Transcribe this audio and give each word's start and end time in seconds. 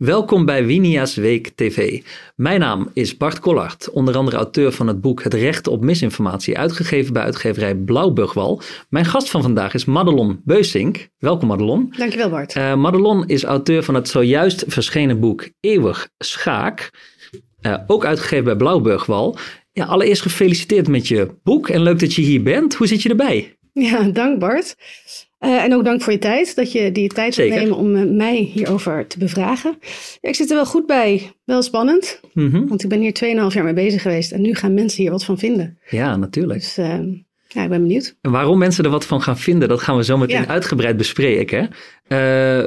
Welkom 0.00 0.44
bij 0.44 0.66
Winia's 0.66 1.14
Week 1.14 1.50
TV. 1.54 2.02
Mijn 2.36 2.60
naam 2.60 2.90
is 2.92 3.16
Bart 3.16 3.40
Collard, 3.40 3.90
onder 3.90 4.16
andere 4.16 4.36
auteur 4.36 4.72
van 4.72 4.86
het 4.86 5.00
boek 5.00 5.22
Het 5.22 5.34
Recht 5.34 5.66
op 5.66 5.80
Misinformatie, 5.82 6.58
uitgegeven 6.58 7.12
bij 7.12 7.22
uitgeverij 7.22 7.74
Blauwburgwal. 7.74 8.62
Mijn 8.88 9.04
gast 9.04 9.30
van 9.30 9.42
vandaag 9.42 9.74
is 9.74 9.84
Madelon 9.84 10.40
Beusink. 10.44 11.08
Welkom 11.18 11.48
Madelon. 11.48 11.94
Dankjewel 11.96 12.30
Bart. 12.30 12.56
Uh, 12.56 12.74
Madelon 12.74 13.28
is 13.28 13.44
auteur 13.44 13.82
van 13.82 13.94
het 13.94 14.08
zojuist 14.08 14.64
verschenen 14.66 15.20
boek 15.20 15.48
Eeuwig 15.60 16.08
Schaak, 16.18 16.90
uh, 17.62 17.76
ook 17.86 18.04
uitgegeven 18.04 18.44
bij 18.44 18.56
Blauwburgwal. 18.56 19.36
Ja, 19.72 19.84
allereerst 19.84 20.22
gefeliciteerd 20.22 20.88
met 20.88 21.08
je 21.08 21.28
boek 21.42 21.68
en 21.68 21.82
leuk 21.82 21.98
dat 21.98 22.14
je 22.14 22.22
hier 22.22 22.42
bent. 22.42 22.74
Hoe 22.74 22.86
zit 22.86 23.02
je 23.02 23.08
erbij? 23.08 23.56
Ja, 23.72 24.02
dank 24.02 24.38
Bart. 24.38 24.76
Uh, 25.40 25.64
en 25.64 25.74
ook 25.74 25.84
dank 25.84 26.02
voor 26.02 26.12
je 26.12 26.18
tijd, 26.18 26.56
dat 26.56 26.72
je 26.72 26.92
die 26.92 27.08
tijd 27.08 27.36
wilt 27.36 27.50
nemen 27.50 27.76
om 27.76 27.94
uh, 27.94 28.16
mij 28.16 28.36
hierover 28.36 29.06
te 29.06 29.18
bevragen. 29.18 29.78
Ja, 30.20 30.28
ik 30.28 30.34
zit 30.34 30.50
er 30.50 30.56
wel 30.56 30.66
goed 30.66 30.86
bij, 30.86 31.32
wel 31.44 31.62
spannend, 31.62 32.20
mm 32.32 32.50
-hmm. 32.50 32.68
want 32.68 32.82
ik 32.82 32.88
ben 32.88 33.00
hier 33.00 33.48
2,5 33.50 33.54
jaar 33.54 33.64
mee 33.64 33.72
bezig 33.72 34.02
geweest 34.02 34.32
en 34.32 34.40
nu 34.40 34.54
gaan 34.54 34.74
mensen 34.74 35.02
hier 35.02 35.10
wat 35.10 35.24
van 35.24 35.38
vinden. 35.38 35.78
Ja, 35.88 36.16
natuurlijk. 36.16 36.60
Dus 36.60 36.78
uh, 36.78 36.98
ja, 37.48 37.62
ik 37.62 37.68
ben 37.68 37.82
benieuwd. 37.82 38.16
En 38.20 38.30
waarom 38.30 38.58
mensen 38.58 38.84
er 38.84 38.90
wat 38.90 39.06
van 39.06 39.22
gaan 39.22 39.38
vinden, 39.38 39.68
dat 39.68 39.80
gaan 39.80 39.96
we 39.96 40.04
zo 40.04 40.16
meteen 40.16 40.42
ja. 40.42 40.46
uitgebreid 40.46 40.96
bespreken. 40.96 41.70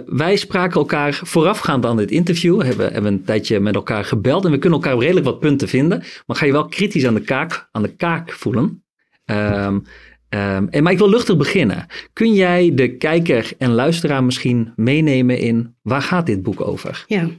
wij 0.05 0.36
spraken 0.36 0.80
elkaar 0.80 1.20
voorafgaand 1.23 1.86
aan 1.86 1.98
dit 1.98 2.12
interview, 2.12 2.62
hebben, 2.62 2.94
hebben 2.94 3.14
een 3.14 3.23
tijdje 3.23 3.59
met 3.59 3.76
elkaar 3.76 4.05
gebeld 4.05 4.45
en 4.45 4.52
we 4.52 4.58
kunnen 4.58 4.80
elkaar 4.80 4.98
redelijk 4.98 5.26
wat 5.26 5.40
punten 5.40 5.67
vinden, 5.67 6.03
maar 6.26 6.36
ga 6.36 6.45
je 6.45 6.52
wel 6.52 6.67
kritisch 6.67 7.05
aan 7.05 7.14
de 7.14 7.22
kaak, 7.22 7.67
aan 7.72 7.84
de 7.84 7.95
kaak 7.95 8.31
voelen. 8.31 8.84
Um, 9.26 9.84
Um, 10.34 10.68
en, 10.70 10.84
maar 10.84 10.92
ik 10.92 10.98
wil 10.98 11.10
luchtig 11.10 11.38
beginnen. 11.38 11.86
Kun 12.14 12.34
jij 12.34 12.72
de 12.73 12.98
kijker 12.98 13.52
en 13.58 13.72
luisteraar 13.72 14.23
misschien 14.23 14.73
meenemen 14.75 15.38
in 15.38 15.75
waar 15.81 16.02
gaat 16.02 16.25
dit 16.25 16.44
boek 16.44 16.62
over? 16.62 17.03
Ja. 17.08 17.30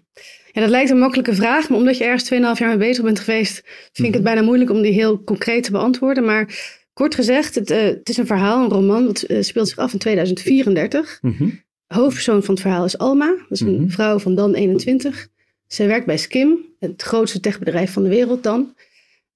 ja, 0.53 0.61
dat 0.61 0.71
lijkt 0.71 0.91
een 0.91 0.99
makkelijke 0.99 1.35
vraag, 1.35 1.69
maar 1.69 1.79
omdat 1.79 1.99
je 1.99 2.05
ergens 2.05 2.33
2,5 2.33 2.39
jaar 2.39 2.69
mee 2.69 2.77
bezig 2.77 3.05
bent 3.05 3.19
geweest, 3.19 3.63
vind 3.93 4.09
ik 4.09 4.15
het 4.15 4.23
bijna 4.23 4.43
moeilijk 4.43 4.71
om 4.71 4.83
die 4.83 4.93
heel 4.93 5.25
concreet 5.25 5.63
te 5.63 5.71
beantwoorden. 5.71 6.25
Maar 6.25 6.49
kort 6.93 7.15
gezegd, 7.15 7.55
het, 7.55 7.71
uh, 7.71 7.79
het 7.83 8.09
is 8.09 8.17
een 8.17 8.27
verhaal, 8.27 8.65
een 8.65 8.71
roman, 8.71 9.07
dat 9.07 9.25
uh, 9.29 9.43
speelt 9.43 9.69
zich 9.69 9.79
af 9.79 9.93
in 9.93 9.99
2034. 9.99 11.19
Mm-hmm. 11.21 11.63
Hoofdpersoon 11.87 12.43
van 12.43 12.55
het 12.55 12.63
verhaal 12.63 12.85
is 12.85 12.99
Alma, 12.99 13.27
dat 13.27 13.51
is 13.51 13.61
een 13.61 13.73
mm-hmm. 13.73 13.91
vrouw 13.91 14.19
van 14.19 14.35
dan 14.35 14.55
21. 14.55 15.29
Zij 15.67 15.87
werkt 15.87 16.07
bij 16.07 16.19
Skim, 16.19 16.59
het 16.79 17.03
grootste 17.03 17.41
techbedrijf 17.41 17.93
van 17.93 18.03
de 18.03 18.09
wereld 18.09 18.43
dan. 18.43 18.75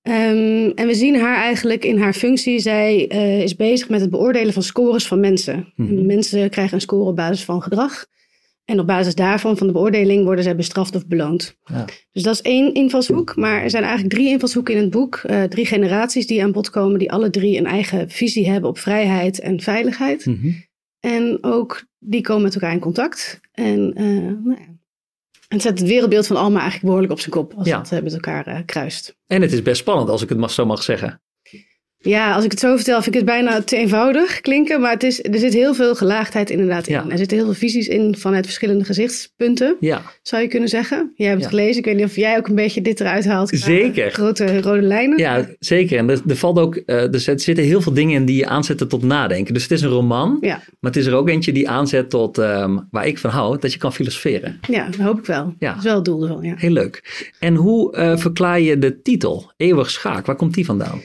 Um, 0.02 0.72
en 0.74 0.86
we 0.86 0.94
zien 0.94 1.20
haar 1.20 1.36
eigenlijk 1.36 1.84
in 1.84 1.98
haar 1.98 2.12
functie. 2.12 2.58
Zij 2.58 3.12
uh, 3.12 3.42
is 3.42 3.56
bezig 3.56 3.88
met 3.88 4.00
het 4.00 4.10
beoordelen 4.10 4.52
van 4.52 4.62
scores 4.62 5.06
van 5.06 5.20
mensen. 5.20 5.72
Mm-hmm. 5.77 6.06
Mensen 6.06 6.50
krijgen 6.50 6.74
een 6.74 6.80
score 6.80 7.04
op 7.04 7.16
basis 7.16 7.44
van 7.44 7.62
gedrag. 7.62 8.06
En 8.64 8.80
op 8.80 8.86
basis 8.86 9.14
daarvan, 9.14 9.56
van 9.56 9.66
de 9.66 9.72
beoordeling, 9.72 10.24
worden 10.24 10.44
zij 10.44 10.56
bestraft 10.56 10.94
of 10.94 11.06
beloond. 11.06 11.56
Ja. 11.64 11.84
Dus 12.12 12.22
dat 12.22 12.34
is 12.34 12.42
één 12.42 12.74
invalshoek. 12.74 13.36
Maar 13.36 13.62
er 13.62 13.70
zijn 13.70 13.82
eigenlijk 13.82 14.14
drie 14.14 14.28
invalshoeken 14.28 14.74
in 14.74 14.80
het 14.80 14.91
boek. 14.91 15.22
Uh, 15.30 15.42
drie 15.42 15.66
generaties 15.66 16.26
die 16.26 16.42
aan 16.42 16.52
bod 16.52 16.70
komen, 16.70 16.98
die 16.98 17.12
alle 17.12 17.30
drie 17.30 17.58
een 17.58 17.66
eigen 17.66 18.10
visie 18.10 18.50
hebben 18.50 18.70
op 18.70 18.78
vrijheid 18.78 19.41
en 19.41 19.60
veiligheid. 19.60 20.26
Mm-hmm. 20.26 20.66
En 21.00 21.38
ook 21.41 21.84
die 21.98 22.20
komen 22.20 22.42
met 22.42 22.54
elkaar 22.54 22.72
in 22.72 22.78
contact. 22.78 23.41
En 23.52 23.94
uh, 24.00 24.44
nou 24.44 24.58
ja, 24.58 24.78
en 25.48 25.60
zet 25.60 25.78
het 25.78 25.88
wereldbeeld 25.88 26.27
van 26.27 26.36
Alma 26.36 26.60
eigenlijk 26.60 26.84
behoorlijk 26.84 27.12
op 27.12 27.20
zijn 27.20 27.30
kop 27.30 27.54
als 27.54 27.66
ja. 27.66 27.78
het 27.78 27.92
uh, 27.92 28.00
met 28.00 28.12
elkaar 28.12 28.48
uh, 28.48 28.58
kruist. 28.64 29.16
En 29.27 29.42
het 29.42 29.52
is 29.52 29.62
best 29.62 29.80
spannend 29.80 30.08
als 30.08 30.22
ik 30.22 30.28
het 30.28 30.50
zo 30.50 30.66
mag 30.66 30.82
zeggen. 30.82 31.22
Ja, 32.00 32.34
als 32.34 32.44
ik 32.44 32.50
het 32.50 32.60
zo 32.60 32.77
vertel, 32.77 33.02
vind 33.02 33.06
ik 33.06 33.14
het 33.14 33.24
bijna 33.24 33.62
te 33.62 33.77
eenvoudig 33.77 34.41
klinken. 34.41 34.80
Maar 34.80 34.92
het 34.92 35.02
is, 35.02 35.24
er 35.24 35.38
zit 35.38 35.52
heel 35.52 35.74
veel 35.74 35.94
gelaagdheid 35.94 36.50
inderdaad 36.50 36.86
in. 36.86 36.94
Ja. 36.94 37.04
Er 37.08 37.18
zitten 37.18 37.36
heel 37.36 37.46
veel 37.46 37.54
visies 37.54 37.88
in 37.88 38.16
vanuit 38.16 38.44
verschillende 38.44 38.84
gezichtspunten. 38.84 39.77
Ja. 39.80 40.02
Zou 40.22 40.42
je 40.42 40.48
kunnen 40.48 40.69
zeggen. 40.69 41.12
Jij 41.14 41.28
hebt 41.28 41.41
het 41.41 41.50
gelezen. 41.50 41.78
Ik 41.78 41.84
weet 41.84 41.97
niet 41.97 42.04
of 42.04 42.16
jij 42.16 42.37
ook 42.37 42.48
een 42.48 42.54
beetje 42.54 42.81
dit 42.81 43.00
eruit 43.00 43.25
haalt. 43.25 43.48
Zeker. 43.48 44.10
Grote 44.10 44.60
rode 44.60 44.82
lijnen. 44.82 45.19
Ja, 45.19 45.47
zeker. 45.58 45.98
En 45.98 46.10
er, 46.10 46.20
er 46.28 46.37
valt 46.37 46.58
ook, 46.58 46.82
uh, 46.87 47.14
er 47.14 47.20
zitten 47.20 47.64
heel 47.64 47.81
veel 47.81 47.92
dingen 47.92 48.14
in 48.14 48.25
die 48.25 48.37
je 48.37 48.47
aanzetten 48.47 48.88
tot 48.88 49.03
nadenken. 49.03 49.54
Dus 49.54 49.62
het 49.62 49.72
is 49.72 49.82
een 49.82 49.88
roman. 49.88 50.38
Maar 50.41 50.62
het 50.81 50.97
is 50.97 51.06
er 51.06 51.14
ook 51.14 51.28
eentje 51.28 51.53
die 51.53 51.69
aanzet 51.69 52.10
tot, 52.10 52.38
um, 52.38 52.88
waar 52.91 53.06
ik 53.06 53.19
van 53.19 53.31
hou, 53.31 53.58
dat 53.58 53.72
je 53.72 53.78
kan 53.78 53.92
filosoferen. 53.92 54.58
Ja, 54.69 54.87
dat 54.87 55.00
hoop 55.00 55.19
ik 55.19 55.26
wel. 55.26 55.54
Ja. 55.58 55.69
Dat 55.69 55.78
is 55.78 55.84
wel 55.84 55.94
het 55.94 56.04
doel 56.04 56.22
ervan. 56.22 56.42
Ja. 56.42 56.54
Heel 56.56 56.70
leuk. 56.70 57.26
En 57.38 57.54
hoe 57.54 57.97
uh, 57.97 58.16
verklaar 58.16 58.60
je 58.60 58.78
de 58.78 59.03
titel? 59.03 59.53
Eeuwig 59.56 59.91
schaak. 59.91 60.26
Waar 60.26 60.37
komt 60.37 60.54
die 60.54 60.64
vandaan? 60.64 61.00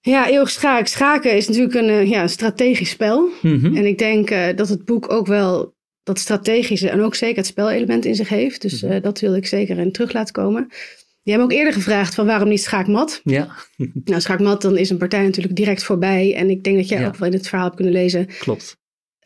Ja, 0.00 0.28
eeuwig 0.28 0.50
schaak. 0.50 0.86
Schaken 0.86 1.36
is 1.36 1.48
natuurlijk 1.48 1.74
een 1.74 1.88
uh, 1.88 2.08
ja, 2.08 2.26
strategisch 2.26 2.90
spel. 2.90 3.28
Mm-hmm. 3.42 3.76
En 3.76 3.86
ik 3.86 3.98
denk 3.98 4.30
uh, 4.30 4.46
dat 4.56 4.68
het 4.68 4.84
boek 4.84 5.12
ook 5.12 5.26
wel 5.26 5.74
dat 6.02 6.18
strategische 6.18 6.90
en 6.90 7.00
ook 7.00 7.14
zeker 7.14 7.36
het 7.36 7.46
spelelement 7.46 8.04
in 8.04 8.14
zich 8.14 8.28
heeft. 8.28 8.62
Dus 8.62 8.82
mm-hmm. 8.82 8.96
uh, 8.96 9.02
dat 9.02 9.20
wil 9.20 9.34
ik 9.34 9.46
zeker 9.46 9.78
in 9.78 9.92
terug 9.92 10.12
laten 10.12 10.32
komen. 10.32 10.66
Je 11.22 11.30
hebt 11.30 11.42
me 11.42 11.52
ook 11.52 11.58
eerder 11.58 11.72
gevraagd 11.72 12.14
van 12.14 12.26
waarom 12.26 12.48
niet 12.48 12.62
schaakmat? 12.62 13.20
Ja. 13.24 13.56
nou, 14.04 14.20
schaakmat, 14.20 14.62
dan 14.62 14.76
is 14.76 14.90
een 14.90 14.98
partij 14.98 15.22
natuurlijk 15.22 15.56
direct 15.56 15.82
voorbij. 15.82 16.34
En 16.34 16.50
ik 16.50 16.64
denk 16.64 16.76
dat 16.76 16.88
jij 16.88 17.00
ja. 17.00 17.06
ook 17.06 17.16
wel 17.16 17.28
in 17.28 17.34
het 17.34 17.48
verhaal 17.48 17.64
hebt 17.64 17.76
kunnen 17.76 17.94
lezen. 17.94 18.26
Klopt. 18.38 18.76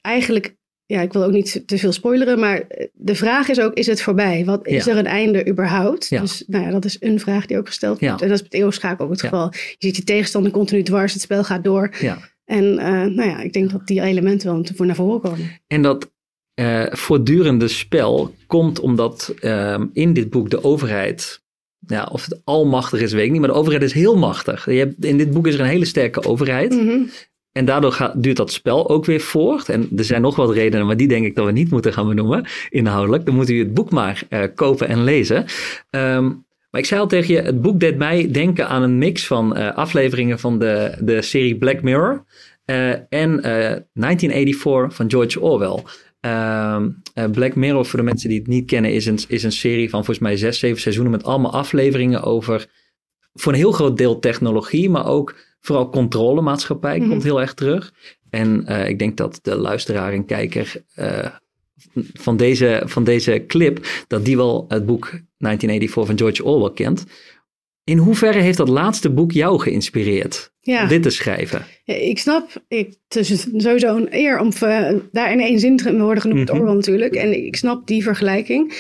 Eigenlijk 0.01 0.57
ja, 0.87 1.01
ik 1.01 1.13
wil 1.13 1.25
ook 1.25 1.33
niet 1.33 1.63
te 1.67 1.79
veel 1.79 1.93
spoileren, 1.93 2.39
maar 2.39 2.61
eh, 2.61 2.87
de 2.93 3.15
vraag 3.15 3.49
is 3.49 3.61
ook, 3.61 3.75
is 3.75 3.87
het 3.87 4.03
voorbij? 4.03 4.45
Wat, 4.45 4.67
is 4.67 4.85
ja. 4.85 4.93
er 4.93 4.99
een 4.99 5.07
einde 5.07 5.49
überhaupt? 5.49 6.09
Ja. 6.09 6.21
Dus 6.21 6.45
nou 6.47 6.65
ja, 6.65 6.71
dat 6.71 6.85
is 6.85 6.97
een 7.01 7.21
vraag 7.21 7.47
die 7.47 7.59
ook 7.59 7.67
gesteld 7.67 8.01
wordt. 8.01 8.23
En 8.23 8.29
dat 8.29 8.37
is 8.37 8.43
met 8.43 8.55
eeuwschaak 8.55 9.01
ook 9.01 9.11
het 9.11 9.21
geval. 9.21 9.51
Je 9.53 9.77
ziet 9.79 9.97
je 9.97 10.05
tegenstander 10.05 10.53
continu 10.53 10.83
dwars, 10.83 11.13
het 11.13 11.23
spel 11.23 11.45
gaat 11.45 11.65
door. 11.65 11.91
En 12.45 12.65
uh, 12.65 12.81
nou 12.89 13.25
ja, 13.25 13.41
ik 13.41 13.53
denk 13.53 13.71
dat 13.71 13.87
die 13.87 14.01
elementen 14.01 14.53
wel 14.53 14.67
voor 14.75 14.87
naar 14.87 14.95
voren 14.95 15.21
komen. 15.21 15.61
En 15.67 15.83
dat 15.83 16.13
uh, 16.61 16.87
voortdurende 16.91 17.69
spel 17.69 18.35
komt 18.47 18.81
omdat 18.81 19.35
uh, 19.41 19.81
in 19.93 20.13
dit 20.13 20.31
boek 20.31 20.51
de 20.51 20.65
overheid 20.65 21.43
ja, 21.87 22.09
of 22.13 22.25
het 22.25 22.41
almachtig 22.45 23.01
is, 23.01 23.13
weet 23.13 23.25
ik 23.25 23.31
niet. 23.31 23.41
Maar 23.41 23.49
de 23.49 23.57
overheid 23.57 23.83
is 23.83 23.93
heel 23.93 24.17
machtig. 24.17 24.65
Je 24.65 24.79
hebt, 24.79 25.05
in 25.05 25.17
dit 25.17 25.31
boek 25.31 25.47
is 25.47 25.55
er 25.55 25.61
een 25.61 25.67
hele 25.67 25.85
sterke 25.85 26.25
overheid. 26.25 26.73
Mm-hmm. 26.73 27.09
En 27.55 27.65
daardoor 27.65 27.93
gaat, 27.93 28.23
duurt 28.23 28.37
dat 28.37 28.53
spel 28.53 28.89
ook 28.89 29.05
weer 29.05 29.21
voort. 29.21 29.69
En 29.69 29.89
er 29.97 30.05
zijn 30.05 30.23
nog 30.23 30.37
wat 30.37 30.53
redenen, 30.53 30.87
maar 30.87 30.97
die 30.97 31.09
denk 31.09 31.25
ik 31.25 31.35
dat 31.35 31.47
we 31.47 31.53
niet 31.53 31.71
moeten 31.71 31.93
gaan 31.93 32.09
benoemen 32.09 32.47
inhoudelijk. 32.69 33.25
Dan 33.25 33.35
moet 33.35 33.51
u 33.51 33.59
het 33.59 33.75
boek 33.75 33.91
maar 33.91 34.23
uh, 34.31 34.43
kopen 34.55 34.89
en 34.89 35.05
lezen. 35.05 35.45
Um, 35.91 36.45
maar 36.71 36.81
ik 36.81 36.87
zei 36.87 37.01
al 37.01 37.07
tegen 37.07 37.35
je, 37.35 37.41
het 37.41 37.63
boek 37.63 37.81
deed 37.81 37.97
mij 37.97 38.31
denken 38.31 38.69
aan 38.69 38.83
een 38.83 38.99
mix 38.99 39.27
van 39.27 39.59
uh, 39.59 39.77
afleveringen 39.77 40.39
van 40.39 40.59
de, 40.59 40.97
de 41.01 41.23
serie 41.23 41.57
Black 41.57 41.83
Mirror 41.83 42.25
uh, 42.67 42.91
en 42.91 43.41
1984 43.43 44.95
van 44.95 45.11
George 45.11 45.41
Orwell. 45.41 45.83
Ehm, 46.21 46.91
Black 47.33 47.55
Mirror, 47.55 47.87
voor 47.87 47.99
de 47.99 48.05
mensen 48.05 48.29
die 48.29 48.39
het 48.39 48.49
niet 48.49 48.67
kennen, 48.67 48.93
is 48.93 49.07
een, 49.07 49.19
is 49.29 49.43
een 49.43 49.53
serie 49.53 49.91
van 49.91 50.05
volgens 50.05 50.27
mij 50.27 50.37
zes, 50.37 50.59
zeven 50.59 50.81
seizoenen 50.81 51.13
met 51.13 51.25
allemaal 51.25 51.53
afleveringen 51.53 52.23
over 52.23 52.67
voor 53.35 53.53
een 53.53 53.59
heel 53.59 53.73
groot 53.73 53.97
deel 53.97 54.19
technologie, 54.19 54.91
maar 54.91 55.07
ook 55.07 55.35
Vooral 55.65 55.91
controlemaatschappij 55.91 56.99
mm 56.99 57.09
komt 57.09 57.23
heel 57.23 57.41
erg 57.41 57.55
terug. 57.55 57.93
En 58.31 58.65
uh, 58.69 58.89
ik 58.89 58.99
denk 58.99 59.17
dat 59.17 59.39
de 59.43 59.57
luisteraar 59.57 60.13
en 60.13 60.25
kijker 60.25 60.85
uh, 60.99 61.27
van, 62.15 62.37
deze, 62.37 62.83
van 62.85 63.05
deze 63.05 63.45
clip, 63.47 63.87
dat 64.07 64.25
die 64.25 64.37
wel 64.37 64.65
het 64.69 64.87
boek 64.87 65.11
1984 65.39 66.07
van 66.07 66.19
George 66.19 66.45
Orwell 66.45 66.75
kent. 66.75 67.05
In 67.85 67.99
hoeverre 67.99 68.39
heeft 68.39 68.57
dat 68.57 68.69
laatste 68.69 69.11
boek 69.11 69.33
jou 69.33 69.61
geïnspireerd 69.61 70.53
ja. 70.61 70.83
om 70.83 70.89
dit 70.89 71.03
te 71.03 71.11
schrijven? 71.11 71.67
Ja, 71.85 71.95
ik 71.95 72.19
snap, 72.19 72.65
ik, 72.69 72.95
het 73.09 73.17
is 73.17 73.47
sowieso 73.57 73.97
een 73.97 74.09
eer 74.11 74.41
om 74.41 74.51
uh, 74.63 74.91
daar 75.13 75.33
in 75.33 75.41
één 75.41 75.59
zin 75.61 75.77
te 75.77 75.99
worden 75.99 76.21
genoemd, 76.21 76.49
mm-hmm. 76.49 76.61
Orwell 76.61 76.75
natuurlijk. 76.75 77.15
En 77.15 77.45
ik 77.45 77.57
snap 77.57 77.87
die 77.87 78.03
vergelijking. 78.03 78.75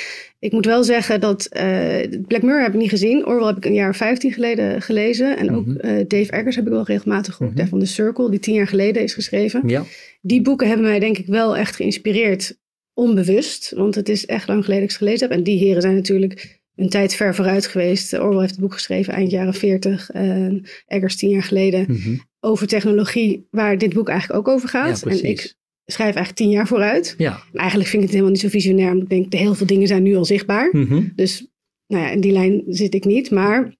Ik 0.44 0.52
moet 0.52 0.66
wel 0.66 0.84
zeggen 0.84 1.20
dat 1.20 1.48
uh, 1.52 1.62
Black 2.26 2.42
Mirror 2.42 2.62
heb 2.62 2.72
ik 2.74 2.80
niet 2.80 2.88
gezien. 2.88 3.26
Orwell 3.26 3.46
heb 3.46 3.56
ik 3.56 3.64
een 3.64 3.74
jaar 3.74 3.88
of 3.88 3.96
15 3.96 4.32
geleden 4.32 4.82
gelezen. 4.82 5.36
En 5.36 5.54
ook 5.54 5.66
uh, 5.66 5.74
Dave 6.08 6.30
Eggers 6.30 6.56
heb 6.56 6.66
ik 6.66 6.72
wel 6.72 6.84
regelmatig 6.84 7.34
gehoord. 7.34 7.54
Mm-hmm. 7.54 7.70
Van 7.70 7.78
The 7.78 7.86
Circle, 7.86 8.30
die 8.30 8.38
tien 8.38 8.54
jaar 8.54 8.66
geleden 8.66 9.02
is 9.02 9.14
geschreven. 9.14 9.62
Ja. 9.68 9.84
Die 10.20 10.42
boeken 10.42 10.68
hebben 10.68 10.86
mij 10.86 10.98
denk 10.98 11.18
ik 11.18 11.26
wel 11.26 11.56
echt 11.56 11.76
geïnspireerd. 11.76 12.58
Onbewust. 12.94 13.72
Want 13.76 13.94
het 13.94 14.08
is 14.08 14.26
echt 14.26 14.48
lang 14.48 14.64
geleden 14.64 14.82
dat 14.82 14.90
ik 14.90 14.98
ze 14.98 15.04
gelezen 15.04 15.28
heb. 15.28 15.38
En 15.38 15.44
die 15.44 15.58
heren 15.58 15.82
zijn 15.82 15.94
natuurlijk 15.94 16.60
een 16.76 16.88
tijd 16.88 17.14
ver 17.14 17.34
vooruit 17.34 17.66
geweest. 17.66 18.12
Orwell 18.12 18.40
heeft 18.40 18.50
het 18.50 18.60
boek 18.60 18.72
geschreven 18.72 19.14
eind 19.14 19.30
jaren 19.30 19.54
40. 19.54 20.14
Uh, 20.14 20.62
Eggers 20.86 21.16
tien 21.16 21.30
jaar 21.30 21.42
geleden. 21.42 21.84
Mm-hmm. 21.88 22.20
Over 22.40 22.66
technologie, 22.66 23.46
waar 23.50 23.78
dit 23.78 23.94
boek 23.94 24.08
eigenlijk 24.08 24.38
ook 24.38 24.54
over 24.54 24.68
gaat. 24.68 25.02
Ja, 25.04 25.10
en 25.10 25.24
ik 25.24 25.54
schrijf 25.86 26.14
eigenlijk 26.14 26.36
tien 26.36 26.50
jaar 26.50 26.66
vooruit. 26.66 27.14
Ja. 27.18 27.32
En 27.52 27.58
eigenlijk 27.58 27.88
vind 27.88 28.02
ik 28.02 28.08
het 28.08 28.18
helemaal 28.18 28.30
niet 28.30 28.40
zo 28.40 28.58
visionair. 28.58 28.90
Omdat 28.90 29.02
ik 29.02 29.08
denk, 29.08 29.30
de 29.30 29.36
heel 29.36 29.54
veel 29.54 29.66
dingen 29.66 29.86
zijn 29.86 30.02
nu 30.02 30.16
al 30.16 30.24
zichtbaar. 30.24 30.68
Mm-hmm. 30.72 31.12
Dus 31.14 31.46
nou 31.86 32.02
ja, 32.02 32.10
in 32.10 32.20
die 32.20 32.32
lijn 32.32 32.62
zit 32.66 32.94
ik 32.94 33.04
niet. 33.04 33.30
Maar 33.30 33.74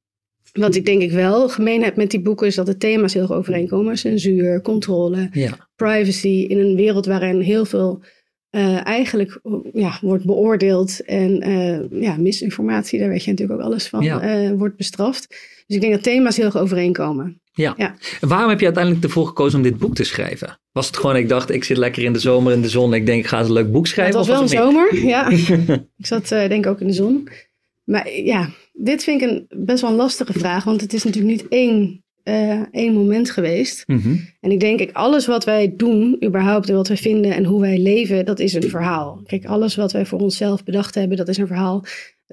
wat 0.53 0.75
ik 0.75 0.85
denk 0.85 1.03
ik 1.03 1.11
wel 1.11 1.49
gemeen 1.49 1.83
heb 1.83 1.97
met 1.97 2.11
die 2.11 2.21
boeken... 2.21 2.47
is 2.47 2.55
dat 2.55 2.67
de 2.67 2.77
thema's 2.77 3.13
heel 3.15 3.23
erg 3.23 3.33
overeenkomen. 3.33 3.99
Censuur, 3.99 4.61
controle, 4.61 5.29
ja. 5.33 5.69
privacy. 5.77 6.47
In 6.49 6.59
een 6.59 6.77
wereld 6.77 7.07
waarin 7.07 7.41
heel 7.41 7.65
veel 7.65 8.03
uh, 8.51 8.87
eigenlijk 8.87 9.41
ja, 9.73 9.99
wordt 10.01 10.25
beoordeeld. 10.25 11.05
En 11.05 11.49
uh, 11.49 12.03
ja, 12.03 12.17
misinformatie, 12.17 12.99
daar 12.99 13.09
weet 13.09 13.25
je 13.25 13.31
natuurlijk 13.31 13.61
ook 13.61 13.67
alles 13.67 13.89
van, 13.89 14.03
ja. 14.03 14.49
uh, 14.51 14.59
wordt 14.59 14.77
bestraft. 14.77 15.29
Dus 15.67 15.77
ik 15.77 15.81
denk 15.81 15.93
dat 15.93 16.03
thema's 16.03 16.37
heel 16.37 16.45
erg 16.45 16.57
overeenkomen. 16.57 17.41
Ja. 17.55 17.75
Ja. 17.77 17.95
En 18.21 18.29
waarom 18.29 18.49
heb 18.49 18.59
je 18.59 18.65
uiteindelijk 18.65 19.05
ervoor 19.05 19.27
gekozen 19.27 19.59
om 19.59 19.65
dit 19.65 19.79
boek 19.79 19.95
te 19.95 20.05
schrijven? 20.05 20.59
Was 20.73 20.87
het 20.87 20.97
gewoon, 20.97 21.17
ik 21.17 21.29
dacht, 21.29 21.51
ik 21.51 21.65
zit 21.65 21.77
lekker 21.77 22.03
in 22.03 22.13
de 22.13 22.19
zomer 22.19 22.53
in 22.53 22.63
de 22.63 22.69
zon. 22.69 22.95
Ik 22.95 23.07
denk, 23.07 23.23
ik 23.23 23.29
ga 23.29 23.39
eens 23.39 23.47
een 23.47 23.53
leuk 23.53 23.73
boek 23.73 23.83
Het 23.85 23.93
schrijven. 23.93 24.15
was 24.15 24.27
wel 24.27 24.37
een 24.37 24.43
het 24.43 24.51
zomer, 24.51 24.97
ja. 25.15 25.29
ik 25.99 26.07
zat 26.07 26.31
eh, 26.33 26.49
denk 26.49 26.65
ik 26.65 26.67
ook 26.67 26.81
in 26.81 26.87
de 26.87 26.93
zon. 26.93 27.29
Maar 27.85 28.11
ja, 28.11 28.49
dit 28.73 29.05
vind 29.05 29.23
ik 29.23 29.31
een 29.31 29.65
best 29.65 29.81
wel 29.81 29.91
een 29.91 29.97
lastige 29.97 30.33
vraag. 30.33 30.65
Want 30.65 30.81
het 30.81 30.93
is 30.93 31.05
natuurlijk 31.05 31.35
niet 31.35 31.49
één, 31.49 32.05
eh, 32.23 32.61
één 32.71 32.95
moment 32.95 33.31
geweest. 33.31 33.83
Mhm. 33.87 34.17
En 34.41 34.51
ik 34.51 34.61
denk, 34.61 34.81
ik, 34.81 34.91
alles 34.93 35.27
wat 35.27 35.45
wij 35.45 35.75
doen, 35.77 36.25
überhaupt, 36.25 36.69
en 36.69 36.75
wat 36.75 36.89
wij 36.89 36.97
vinden 36.97 37.35
en 37.35 37.45
hoe 37.45 37.61
wij 37.61 37.79
leven, 37.79 38.25
dat 38.25 38.39
is 38.39 38.55
een 38.55 38.71
verhaal. 38.71 39.21
Kijk, 39.27 39.45
alles 39.45 39.77
wat 39.77 39.93
wij 39.93 40.07
voor 40.07 40.21
onszelf 40.21 40.65
bedacht 40.65 40.95
hebben, 40.95 41.17
dat 41.17 41.29
is 41.29 41.37
een 41.37 41.47
verhaal. 41.47 41.85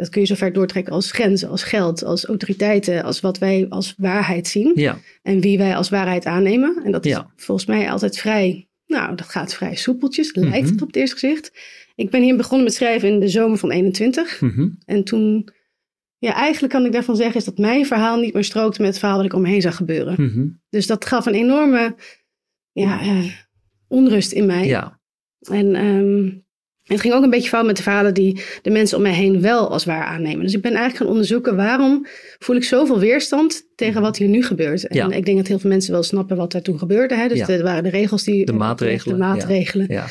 Dat 0.02 0.10
kun 0.10 0.22
je 0.22 0.28
zo 0.28 0.36
ver 0.36 0.54
doortrekken 0.54 0.94
als 0.94 1.12
grenzen, 1.12 1.50
als 1.50 1.64
geld, 1.64 2.04
als 2.04 2.26
autoriteiten, 2.26 3.04
als 3.04 3.20
wat 3.20 3.38
wij 3.38 3.66
als 3.70 3.94
waarheid 3.98 4.48
zien. 4.48 4.72
Ja, 4.76 4.98
En 5.22 5.40
wie 5.42 5.58
wij 5.58 5.76
als 5.76 5.90
waarheid 5.90 6.26
aannemen. 6.26 6.82
En 6.84 6.92
dat 6.92 7.06
is 7.06 7.12
Ja. 7.12 7.32
volgens 7.36 7.68
mij 7.68 7.92
altijd 7.92 8.18
vrij, 8.18 8.70
nou, 8.86 9.16
dat 9.16 9.28
gaat 9.30 9.54
vrij 9.54 9.76
soepeltjes, 9.76 10.36
lijkt 10.36 10.62
Mhm. 10.62 10.72
het 10.72 10.82
op 10.82 10.88
het 10.88 10.96
eerste 10.96 11.18
gezicht. 11.18 11.52
Ik 11.96 12.10
ben 12.10 12.22
hier 12.22 12.36
begonnen 12.38 12.64
met 12.64 12.74
schrijven 12.74 13.10
in 13.10 13.20
de 13.20 13.28
zomer 13.28 13.58
van 13.58 13.72
21. 13.72 14.42
Mhm. 14.42 14.70
En 14.86 15.04
toen, 15.04 15.48
ja, 16.18 16.34
eigenlijk 16.34 16.74
kan 16.74 16.86
ik 16.86 16.92
daarvan 16.92 17.16
zeggen, 17.16 17.36
is 17.36 17.46
dat 17.46 17.58
mijn 17.58 17.86
verhaal 17.86 18.20
niet 18.20 18.34
meer 18.34 18.44
strookte 18.44 18.82
met 18.82 18.90
het 18.90 19.00
verhaal 19.00 19.18
wat 19.18 19.26
ik 19.26 19.34
om 19.34 19.42
me 19.42 19.48
heen 19.50 19.62
zag 19.62 19.76
gebeuren. 19.76 20.14
Mhm. 20.18 20.48
Dus 20.70 20.88
dat 20.88 21.06
gaf 21.06 21.26
een 21.26 21.34
enorme 21.34 21.96
ja, 22.72 23.02
eh, 23.02 23.26
onrust 23.88 24.32
in 24.32 24.46
mij. 24.46 24.66
ja. 24.68 25.00
En 25.50 25.76
ehm, 25.76 26.30
het 26.92 27.02
ging 27.02 27.14
ook 27.14 27.24
een 27.24 27.30
beetje 27.30 27.50
fout 27.50 27.66
met 27.66 27.78
de 27.78 27.84
verhalen 27.84 28.14
die 28.14 28.42
de 28.62 28.70
mensen 28.70 28.98
om 28.98 29.04
mij 29.04 29.14
heen 29.14 29.42
wel 29.42 29.70
als 29.72 29.86
waar 29.86 30.04
aannemen. 30.04 30.44
Dus 30.44 30.54
ik 30.54 30.62
ben 30.62 30.72
eigenlijk 30.72 30.98
gaan 31.00 31.08
onderzoeken 31.12 31.56
waarom 31.56 32.06
voel 32.40 32.56
ik 32.56 32.64
zoveel 32.64 33.00
weerstand 33.00 33.64
tegen 33.76 34.02
wat 34.02 34.18
hier 34.18 34.28
nu 34.28 34.44
gebeurt. 34.44 34.88
En 34.88 34.96
Ja. 34.98 35.12
ik 35.12 35.26
denk 35.26 35.38
dat 35.38 35.48
heel 35.48 35.60
veel 35.60 35.70
mensen 35.70 35.92
wel 35.94 36.04
snappen 36.04 36.38
wat 36.38 36.54
er 36.54 36.62
toen 36.62 36.78
gebeurde. 36.80 37.16
Hè? 37.16 37.28
Dus 37.28 37.38
Ja. 37.38 37.48
er 37.50 37.64
waren 37.64 37.84
de 37.84 37.90
regels 37.90 38.24
die... 38.24 38.46
De 38.46 38.54
maatregelen, 38.54 39.18
De 39.18 39.24
maatregelen. 39.24 39.86
ja. 39.90 40.06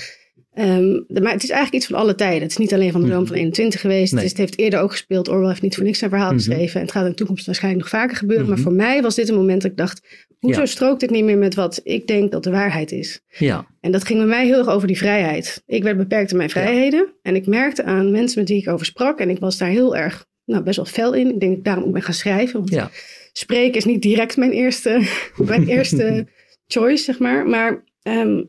Ehm, 0.60 1.00
de- 1.08 1.20
maar 1.20 1.32
het 1.32 1.42
is 1.42 1.48
eigenlijk 1.50 1.82
iets 1.82 1.86
van 1.92 2.00
alle 2.00 2.14
tijden. 2.14 2.42
Het 2.42 2.50
is 2.50 2.56
niet 2.56 2.74
alleen 2.74 2.92
van 2.92 3.00
de 3.00 3.06
zomer 3.08 3.26
van 3.26 3.36
21 3.36 3.80
geweest. 3.80 4.12
Nee. 4.12 4.22
Het, 4.22 4.32
is, 4.32 4.38
het 4.38 4.46
heeft 4.48 4.58
eerder 4.58 4.80
ook 4.80 4.90
gespeeld. 4.90 5.28
Orwell 5.28 5.48
heeft 5.48 5.62
niet 5.62 5.74
voor 5.74 5.84
niks 5.84 5.98
zijn 5.98 6.10
verhaal 6.10 6.28
Mhm. 6.28 6.36
geschreven. 6.38 6.74
En 6.74 6.80
het 6.86 6.92
gaat 6.92 7.04
in 7.04 7.10
de 7.10 7.16
toekomst 7.16 7.46
waarschijnlijk 7.46 7.82
nog 7.82 7.92
vaker 8.00 8.16
gebeuren. 8.16 8.44
Mhm. 8.46 8.54
Maar 8.54 8.62
voor 8.62 8.72
mij 8.72 9.02
was 9.02 9.14
dit 9.14 9.28
een 9.28 9.34
moment 9.34 9.62
dat 9.62 9.70
ik 9.70 9.76
dacht... 9.76 10.26
Hoezo 10.38 10.60
Ja. 10.60 10.66
strookt 10.66 11.00
dit 11.00 11.10
niet 11.10 11.24
meer 11.24 11.38
met 11.38 11.54
wat 11.54 11.80
ik 11.84 12.06
denk 12.06 12.30
dat 12.32 12.44
de 12.44 12.50
waarheid 12.50 12.92
is? 12.92 13.20
ja. 13.38 13.66
En 13.80 13.92
dat 13.92 14.04
ging 14.04 14.18
bij 14.18 14.28
mij 14.28 14.46
heel 14.46 14.58
erg 14.58 14.68
over 14.68 14.86
die 14.86 14.96
vrijheid. 14.98 15.62
Ik 15.66 15.82
werd 15.82 15.96
beperkt 15.96 16.30
in 16.30 16.36
mijn 16.36 16.50
vrijheden. 16.50 17.06
En 17.22 17.34
ik 17.34 17.46
merkte 17.46 17.84
aan 17.84 18.10
mensen 18.10 18.40
met 18.40 18.48
wie 18.48 18.58
ik 18.60 18.68
over 18.68 18.86
sprak. 18.86 19.18
En 19.20 19.30
ik 19.30 19.38
was 19.38 19.58
daar 19.58 19.68
heel 19.68 19.96
erg, 19.96 20.26
nou 20.44 20.62
best 20.62 20.76
wel 20.76 20.84
fel 20.84 21.12
in. 21.14 21.28
Ik 21.34 21.40
denk 21.40 21.50
dat 21.50 21.58
ik 21.58 21.64
daarom 21.64 21.84
ook 21.84 21.92
ben 21.92 22.02
gaan 22.02 22.14
schrijven. 22.14 22.58
Want 22.58 22.70
Ja. 22.70 22.90
spreken 23.32 23.74
is 23.76 23.84
niet 23.84 24.02
direct 24.02 24.36
mijn 24.36 24.50
eerste, 24.52 25.02
mijn 25.36 25.66
eerste 25.68 26.26
choice, 26.66 27.04
zeg 27.04 27.18
maar. 27.18 27.46
Maar 27.46 27.84
ehm, 28.02 28.42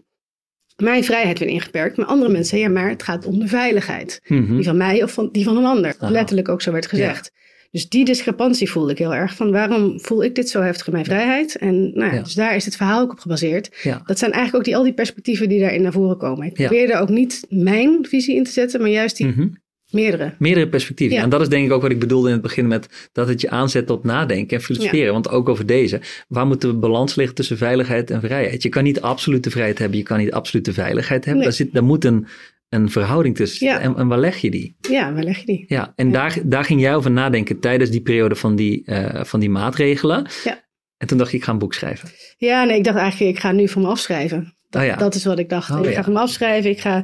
mijn 0.81 1.03
vrijheid 1.03 1.39
werd 1.39 1.51
ingeperkt. 1.51 1.97
Maar 1.97 2.05
andere 2.05 2.31
mensen 2.31 2.57
ja, 2.59 2.69
maar 2.69 2.89
het 2.89 3.03
gaat 3.03 3.25
om 3.25 3.39
de 3.39 3.47
veiligheid. 3.47 4.21
Mhm. 4.27 4.55
Die 4.55 4.63
van 4.65 4.77
mij 4.77 5.03
of 5.03 5.11
van, 5.11 5.29
die 5.31 5.43
van 5.43 5.57
een 5.57 5.65
ander. 5.65 5.95
Aha. 5.99 6.11
Letterlijk 6.11 6.49
ook 6.49 6.61
zo 6.61 6.71
werd 6.71 6.87
gezegd. 6.87 7.31
Dus 7.71 7.89
die 7.89 8.05
discrepantie 8.05 8.71
voelde 8.71 8.91
ik 8.91 8.97
heel 8.97 9.15
erg. 9.15 9.35
Van 9.35 9.51
waarom 9.51 9.99
voel 9.99 10.23
ik 10.23 10.35
dit 10.35 10.49
zo 10.49 10.61
heftig 10.61 10.85
in 10.87 10.93
mijn 10.93 11.05
vrijheid? 11.05 11.55
En 11.55 11.81
nou 11.93 12.09
ja, 12.09 12.13
Ja. 12.17 12.21
dus 12.23 12.33
daar 12.33 12.55
is 12.55 12.65
het 12.65 12.75
verhaal 12.75 13.01
ook 13.01 13.11
op 13.11 13.19
gebaseerd. 13.19 13.79
Ja. 13.83 14.01
Dat 14.05 14.19
zijn 14.19 14.31
eigenlijk 14.31 14.59
ook 14.61 14.65
die, 14.69 14.77
al 14.77 14.83
die 14.83 14.93
perspectieven 14.93 15.49
die 15.49 15.59
daarin 15.59 15.81
naar 15.81 15.91
voren 15.91 16.17
komen. 16.17 16.45
Ik 16.47 16.53
probeerde 16.53 16.97
ook 16.97 17.09
niet 17.09 17.45
mijn 17.49 17.97
visie 18.01 18.35
in 18.35 18.43
te 18.43 18.51
zetten, 18.51 18.81
maar 18.81 18.89
juist 18.89 19.17
die 19.17 19.27
Mhm. 19.27 19.47
Meerdere. 19.91 20.33
Meerdere 20.39 20.67
perspectieven. 20.67 21.17
Ja. 21.17 21.23
En 21.23 21.29
dat 21.29 21.41
is 21.41 21.49
denk 21.49 21.65
ik 21.65 21.71
ook 21.71 21.81
wat 21.81 21.91
ik 21.91 21.99
bedoelde 21.99 22.27
in 22.27 22.33
het 22.33 22.41
begin 22.41 22.67
met 22.67 23.09
dat 23.11 23.27
het 23.27 23.41
je 23.41 23.49
aanzet 23.49 23.88
tot 23.88 24.03
nadenken 24.03 24.57
en 24.57 24.63
filosoferen. 24.63 25.13
Want 25.13 25.29
ook 25.29 25.49
over 25.49 25.65
deze. 25.65 26.01
Waar 26.27 26.47
moet 26.47 26.61
de 26.61 26.73
balans 26.73 27.15
liggen 27.15 27.35
tussen 27.35 27.57
veiligheid 27.57 28.11
en 28.11 28.21
vrijheid? 28.21 28.63
Je 28.63 28.69
kan 28.69 28.83
niet 28.83 29.01
absolute 29.01 29.49
vrijheid 29.49 29.79
hebben, 29.79 29.97
je 29.97 30.03
kan 30.03 30.17
niet 30.17 30.31
absolute 30.31 30.73
veiligheid 30.73 31.25
hebben. 31.25 31.43
Nee. 31.43 31.43
Daar, 31.43 31.57
zit, 31.57 31.73
daar 31.73 31.83
moet 31.83 32.05
een, 32.05 32.27
een 32.69 32.89
verhouding 32.89 33.35
tussen 33.35 33.67
Ja. 33.67 33.79
En, 33.79 33.95
en 33.97 34.07
waar 34.07 34.19
leg 34.19 34.38
je 34.38 34.51
die? 34.51 34.75
Ja, 34.89 35.13
waar 35.13 35.23
leg 35.23 35.39
je 35.39 35.45
die? 35.45 35.65
Ja, 35.67 35.93
en. 35.95 36.11
Daar, 36.11 36.38
daar 36.43 36.63
ging 36.63 36.81
jij 36.81 36.95
over 36.95 37.11
nadenken 37.11 37.59
tijdens 37.59 37.89
die 37.89 38.01
periode 38.01 38.35
van 38.35 38.55
die, 38.55 38.83
eh, 38.85 39.23
van 39.23 39.39
die 39.39 39.49
maatregelen. 39.49 40.27
Ja. 40.43 40.63
En 40.97 41.07
toen 41.07 41.17
dacht 41.17 41.33
ik, 41.33 41.39
ik 41.39 41.43
ga 41.43 41.51
een 41.51 41.57
boek 41.57 41.73
schrijven. 41.73 42.09
Ja, 42.38 42.63
nee, 42.63 42.77
ik 42.77 42.83
dacht 42.83 42.97
eigenlijk, 42.97 43.35
ik 43.35 43.41
ga 43.41 43.51
nu 43.51 43.67
van 43.67 43.81
me 43.81 43.88
afschrijven. 43.88 44.55
Dat, 44.69 44.81
Oh 44.81 44.88
ja. 44.88 44.95
dat 44.95 45.15
is 45.15 45.25
wat 45.25 45.39
ik 45.39 45.49
dacht. 45.49 45.71
Oh 45.71 45.85
ik 45.85 45.93
ga 45.93 46.03
van 46.03 46.13
me 46.13 46.19
afschrijven. 46.19 46.69
Ik 46.69 46.79
ga 46.79 47.03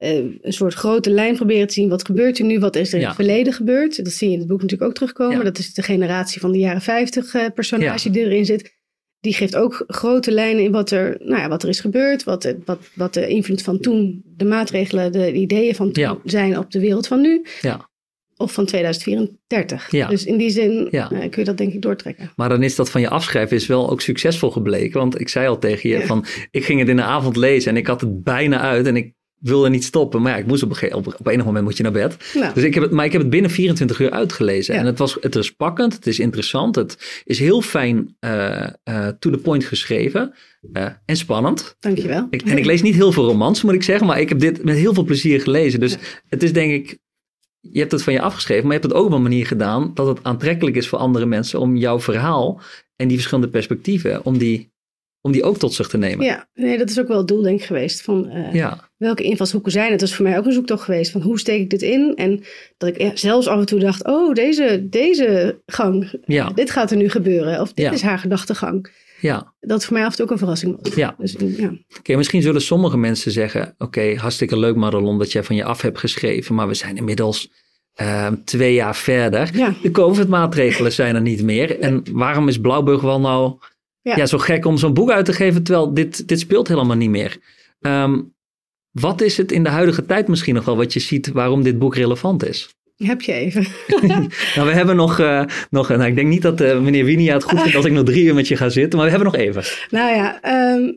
eh, 0.00 0.16
een 0.16 0.52
soort 0.52 0.74
grote 0.74 1.10
lijn 1.10 1.36
proberen 1.36 1.66
te 1.66 1.72
zien. 1.72 1.88
Wat 1.88 2.04
gebeurt 2.04 2.38
er 2.38 2.44
nu? 2.44 2.58
Wat 2.58 2.76
is 2.76 2.88
er 2.88 2.94
in 2.94 3.00
Ja. 3.00 3.06
het 3.06 3.16
verleden 3.16 3.52
gebeurd? 3.52 4.04
Dat 4.04 4.12
zie 4.12 4.26
je 4.28 4.32
in 4.34 4.38
het 4.40 4.48
boek 4.48 4.62
natuurlijk 4.62 4.88
ook 4.90 4.94
terugkomen. 4.96 5.36
Ja. 5.36 5.42
Dat 5.44 5.58
is 5.58 5.74
de 5.74 5.82
generatie 5.82 6.40
van 6.40 6.52
de 6.52 6.58
jaren 6.58 6.80
50 6.80 7.34
eh, 7.34 7.44
personage 7.54 8.10
die 8.10 8.22
erin 8.22 8.44
zit. 8.44 8.78
Die 9.20 9.34
geeft 9.34 9.56
ook 9.56 9.84
grote 9.86 10.30
lijnen 10.32 10.62
in 10.64 10.72
wat 10.72 10.90
er, 10.90 11.16
nou 11.24 11.40
ja, 11.40 11.48
wat 11.48 11.62
er 11.62 11.68
is 11.68 11.80
gebeurd. 11.80 12.24
Wat, 12.24 12.42
de- 12.42 12.58
wat, 12.64 12.78
wat 12.94 13.14
de 13.14 13.28
invloed 13.28 13.62
van 13.62 13.80
toen, 13.80 14.22
de 14.36 14.44
maatregelen, 14.44 15.12
de 15.12 15.32
ideeën 15.32 15.74
van 15.74 15.92
toen 15.92 16.20
zijn 16.24 16.58
op 16.58 16.70
de 16.70 16.80
wereld 16.80 17.06
van 17.06 17.20
nu. 17.20 17.42
Ja. 17.60 17.88
Of 18.36 18.52
van 18.52 18.64
2034. 18.66 19.90
Ja. 19.90 20.08
Dus 20.08 20.24
in 20.24 20.36
die 20.36 20.50
zin 20.50 20.88
eh, 20.90 21.08
kun 21.08 21.30
je 21.32 21.44
dat 21.44 21.58
denk 21.58 21.72
ik 21.72 21.82
doortrekken. 21.82 22.30
Maar 22.36 22.48
dan 22.48 22.62
is 22.62 22.74
dat 22.76 22.90
van 22.90 23.00
je 23.00 23.08
afschrijven 23.08 23.56
is 23.56 23.66
wel 23.66 23.90
ook 23.90 24.00
succesvol 24.00 24.50
gebleken. 24.50 25.00
Want 25.00 25.20
ik 25.20 25.28
zei 25.28 25.48
al 25.48 25.58
tegen 25.58 25.90
je 25.90 26.06
van, 26.06 26.24
ik 26.50 26.64
ging 26.64 26.78
het 26.80 26.88
in 26.88 26.96
de 26.96 27.02
avond 27.02 27.36
lezen 27.36 27.70
en 27.70 27.76
ik 27.76 27.86
had 27.86 28.00
het 28.00 28.22
bijna 28.22 28.60
uit 28.60 28.86
en 28.86 28.96
ik 28.96 29.12
wilde 29.40 29.68
niet 29.68 29.84
stoppen. 29.84 30.22
Maar 30.22 30.32
ja, 30.32 30.38
ik 30.38 30.46
moest 30.46 30.62
op 30.62 30.70
een, 30.70 30.76
gege- 30.76 30.96
op, 30.96 31.14
op 31.18 31.26
enig 31.26 31.44
moment 31.44 31.64
moet 31.64 31.76
je 31.76 31.82
naar 31.82 31.92
bed. 31.92 32.16
Nou, 32.34 32.54
Dus 32.54 32.62
ik 32.62 32.74
heb 32.74 32.82
het, 32.82 32.92
maar 32.92 33.04
ik 33.04 33.12
heb 33.12 33.20
het 33.20 33.30
binnen 33.30 33.50
24 33.50 34.00
uur 34.00 34.10
uitgelezen. 34.10 34.74
Ja. 34.74 34.80
En 34.80 34.86
het, 34.86 34.98
was, 34.98 35.16
het 35.20 35.36
is 35.36 35.50
pakkend, 35.50 35.94
het 35.94 36.06
is 36.06 36.18
interessant, 36.18 36.76
het 36.76 37.22
is 37.24 37.38
heel 37.38 37.62
fijn 37.62 38.16
eh, 38.18 38.62
eh, 38.82 39.08
to 39.18 39.30
the 39.30 39.38
point 39.38 39.64
geschreven 39.64 40.34
eh, 40.72 40.86
en 41.04 41.16
spannend. 41.16 41.76
dankjewel. 41.80 42.26
Ik, 42.30 42.42
en 42.42 42.58
ik 42.58 42.64
lees 42.64 42.82
niet 42.82 42.94
heel 42.94 43.12
veel 43.12 43.24
romans, 43.26 43.62
moet 43.62 43.74
ik 43.74 43.82
zeggen, 43.82 44.06
maar 44.06 44.20
ik 44.20 44.28
heb 44.28 44.40
dit 44.40 44.64
met 44.64 44.76
heel 44.76 44.94
veel 44.94 45.04
plezier 45.04 45.40
gelezen. 45.40 45.80
Dus 45.80 45.96
het 46.28 46.42
is 46.42 46.52
denk 46.52 46.72
ik, 46.72 46.98
je 47.60 47.78
hebt 47.78 47.92
het 47.92 48.02
van 48.02 48.12
je 48.12 48.20
afgeschreven, 48.20 48.62
maar 48.66 48.74
je 48.74 48.80
hebt 48.80 48.92
het 48.92 49.02
ook 49.02 49.06
op 49.06 49.12
een 49.12 49.22
manier 49.22 49.46
gedaan 49.46 49.90
dat 49.94 50.06
het 50.06 50.18
aantrekkelijk 50.22 50.76
is 50.76 50.88
voor 50.88 50.98
andere 50.98 51.26
mensen 51.26 51.60
om 51.60 51.76
jouw 51.76 52.00
verhaal 52.00 52.60
en 52.96 53.08
die 53.08 53.16
verschillende 53.16 53.50
perspectieven, 53.50 54.24
om 54.24 54.38
die, 54.38 54.70
om 55.20 55.32
die 55.32 55.42
ook 55.42 55.58
tot 55.58 55.74
zich 55.74 55.88
te 55.88 55.98
nemen. 55.98 56.24
Ja, 56.26 56.48
nee, 56.54 56.78
dat 56.78 56.90
is 56.90 57.00
ook 57.00 57.08
wel 57.08 57.18
het 57.18 57.28
doel 57.28 57.42
denk 57.42 57.60
ik 57.60 57.66
geweest. 57.66 58.02
Van, 58.02 58.28
eh, 58.28 58.54
Ja, 58.54 58.88
Welke 58.96 59.22
invalshoeken 59.22 59.72
zijn 59.72 59.90
het? 59.90 60.00
Dat 60.00 60.08
is 60.08 60.14
voor 60.14 60.24
mij 60.24 60.38
ook 60.38 60.46
een 60.46 60.52
zoektocht 60.52 60.82
geweest. 60.84 61.10
Van 61.10 61.20
hoe 61.22 61.38
steek 61.38 61.60
ik 61.60 61.70
dit 61.70 61.82
in? 61.82 62.12
En 62.16 62.42
dat 62.76 62.88
ik 62.88 62.96
eh, 62.96 63.10
zelfs 63.14 63.46
af 63.46 63.58
en 63.58 63.66
toe 63.66 63.78
dacht, 63.78 64.04
oh, 64.06 64.34
deze, 64.34 64.86
deze 64.90 65.60
gang, 65.66 66.12
ja, 66.24 66.50
dit 66.50 66.70
gaat 66.70 66.90
er 66.90 66.96
nu 66.96 67.08
gebeuren. 67.08 67.60
Of 67.60 67.72
dit 67.72 67.84
Ja. 67.84 67.92
is 67.92 68.02
haar 68.02 68.18
gedachtegang. 68.18 68.90
ja. 69.20 69.54
Dat 69.60 69.84
voor 69.84 69.92
mij 69.92 70.02
af 70.04 70.10
en 70.10 70.16
toe 70.16 70.24
ook 70.24 70.30
een 70.30 70.38
verrassing 70.38 70.78
was. 70.82 70.94
Ja. 70.94 71.14
Dus 71.18 71.34
ja, 71.38 71.72
Oké, 71.98 72.16
misschien 72.16 72.42
zullen 72.42 72.60
sommige 72.62 72.96
mensen 72.96 73.32
zeggen: 73.32 73.74
Oké, 73.78 74.14
hartstikke 74.16 74.58
leuk, 74.58 74.76
Madelon, 74.76 75.18
dat 75.18 75.32
jij 75.32 75.42
van 75.42 75.56
je 75.56 75.64
af 75.64 75.80
hebt 75.82 75.98
geschreven. 75.98 76.54
Maar 76.54 76.68
we 76.68 76.74
zijn 76.74 76.96
inmiddels 76.96 77.50
ehm, 77.94 78.34
twee 78.44 78.74
jaar 78.74 78.96
verder. 78.96 79.50
De 79.82 79.90
COVID-maatregelen 79.90 80.92
zijn 80.92 81.14
er 81.14 81.20
niet 81.20 81.42
meer. 81.42 81.80
En 81.80 82.02
waarom 82.12 82.48
is 82.48 82.58
Blauwburg 82.60 83.00
wel 83.00 83.20
nou 83.20 83.58
ja. 84.02 84.16
Ja. 84.16 84.26
zo 84.26 84.38
gek 84.38 84.64
om 84.64 84.78
zo'n 84.78 84.94
boek 84.94 85.10
uit 85.10 85.24
te 85.24 85.32
geven? 85.32 85.62
Terwijl 85.62 85.94
dit, 85.94 86.28
dit 86.28 86.40
speelt 86.40 86.68
helemaal 86.68 86.96
niet 86.96 87.10
meer. 87.10 87.38
Ehm, 87.80 88.20
wat 88.90 89.20
is 89.20 89.36
het 89.36 89.52
in 89.52 89.62
de 89.62 89.70
huidige 89.70 90.06
tijd 90.06 90.28
misschien 90.28 90.54
nog 90.54 90.64
wel 90.64 90.76
wat 90.76 90.92
je 90.92 91.00
ziet 91.00 91.32
waarom 91.32 91.62
dit 91.62 91.78
boek 91.78 91.94
relevant 91.94 92.46
is? 92.46 92.74
heb 93.06 93.22
je 93.22 93.32
even. 93.32 93.66
Nou, 94.54 94.68
we 94.68 94.74
hebben 94.74 94.96
nog, 94.96 95.18
eh, 95.18 95.44
nog 95.70 95.88
nou, 95.88 96.04
ik 96.04 96.14
denk 96.14 96.28
niet 96.28 96.42
dat 96.42 96.60
eh, 96.60 96.80
meneer 96.80 97.04
Winia 97.04 97.34
het 97.34 97.42
goed 97.42 97.60
vindt 97.60 97.76
als 97.76 97.84
ik 97.84 97.92
nog 97.92 98.04
drie 98.04 98.24
uur 98.24 98.34
met 98.34 98.48
je 98.48 98.56
ga 98.56 98.68
zitten, 98.68 98.98
maar 98.98 99.10
we 99.10 99.16
hebben 99.16 99.32
nog 99.32 99.40
even. 99.40 99.62
nou 99.90 100.14
ja, 100.14 100.40
ehm, 100.40 100.92